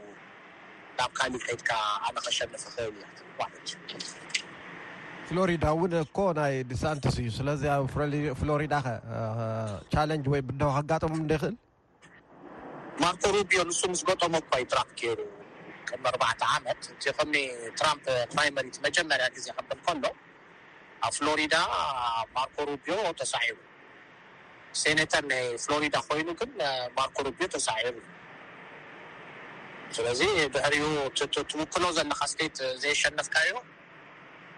ናብ 0.99 1.11
ካሊእ 1.19 1.43
ከድካ 1.49 1.71
ኣነከሸንፍ 2.09 2.53
ክክእል 2.65 2.91
እለዩ 2.93 3.79
ፍሎሪዳ 5.33 5.67
ውን 5.81 5.93
እኮ 6.05 6.17
ናይ 6.39 6.55
ዲሳንትስ 6.71 7.15
እዩ 7.21 7.29
ስለዚ 7.37 7.61
ኣብ 7.75 7.85
ፍሎሪዳ 8.39 8.73
ከ 8.85 8.89
ቻለንጅ 9.93 10.25
ወይ 10.33 10.41
ብድወ 10.47 10.67
ከጋጠሙም 10.75 11.21
እዶይክእል 11.23 11.55
ማርኮ 13.01 13.23
ሩብዮ 13.35 13.57
ንሱ 13.69 13.79
ምስ 13.91 14.01
ገጠሞ 14.09 14.33
ኳይ 14.49 14.63
ትራፕ 14.71 14.89
ገይሩ 14.99 15.17
ከምኣርባዕተ 15.89 16.41
ዓመት 16.57 16.81
እዚከም 16.93 17.31
ትራምፕ 17.79 18.05
ፕራይመሪ 18.35 18.67
መጀመርያ 18.85 19.25
ግዜ 19.37 19.47
ከብል 19.57 19.79
ከሎ 19.87 20.03
ኣብ 21.07 21.13
ፍሎሪዳ 21.17 21.55
ማርኮ 22.37 22.57
ሩቢዮ 22.71 22.97
ተሳዒሩ 23.21 23.55
ሴነተር 24.83 25.25
ናይ 25.33 25.43
ፍሎሪዳ 25.65 25.95
ኮይኑ 26.09 26.27
ግን 26.41 26.53
ማርኮ 26.99 27.17
ሩቢዮ 27.29 27.47
ተሳዒሩ 27.57 27.95
ስለዚ 29.97 30.21
ድሕሪኡ 30.57 30.85
ትውክሎ 31.53 31.83
ዘለካ 31.99 32.21
ስተይት 32.33 32.59
ዘየሸነትካ 32.83 33.35
እዩ 33.49 33.55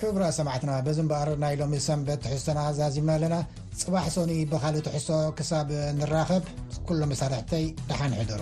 ክብራ 0.00 0.24
ሰማዕትና 0.38 0.72
በዝ 0.86 0.98
እንበኣር 1.02 1.30
ናይ 1.42 1.54
ሎሚ 1.60 1.74
ሰንበት 1.86 2.20
ትሕሶና 2.24 2.60
ዛዚና 2.78 3.08
ኣለና 3.18 3.36
ፅባሕ 3.80 4.06
ሶኒ 4.16 4.32
ብካልእ 4.52 4.84
ትሕሶ 4.90 5.08
ክሳብ 5.40 5.70
ንራኸብ 6.00 6.46
ኩሎም 6.88 7.10
መሳርሕተይ 7.14 7.66
ድሓንሕድሩ 7.90 8.40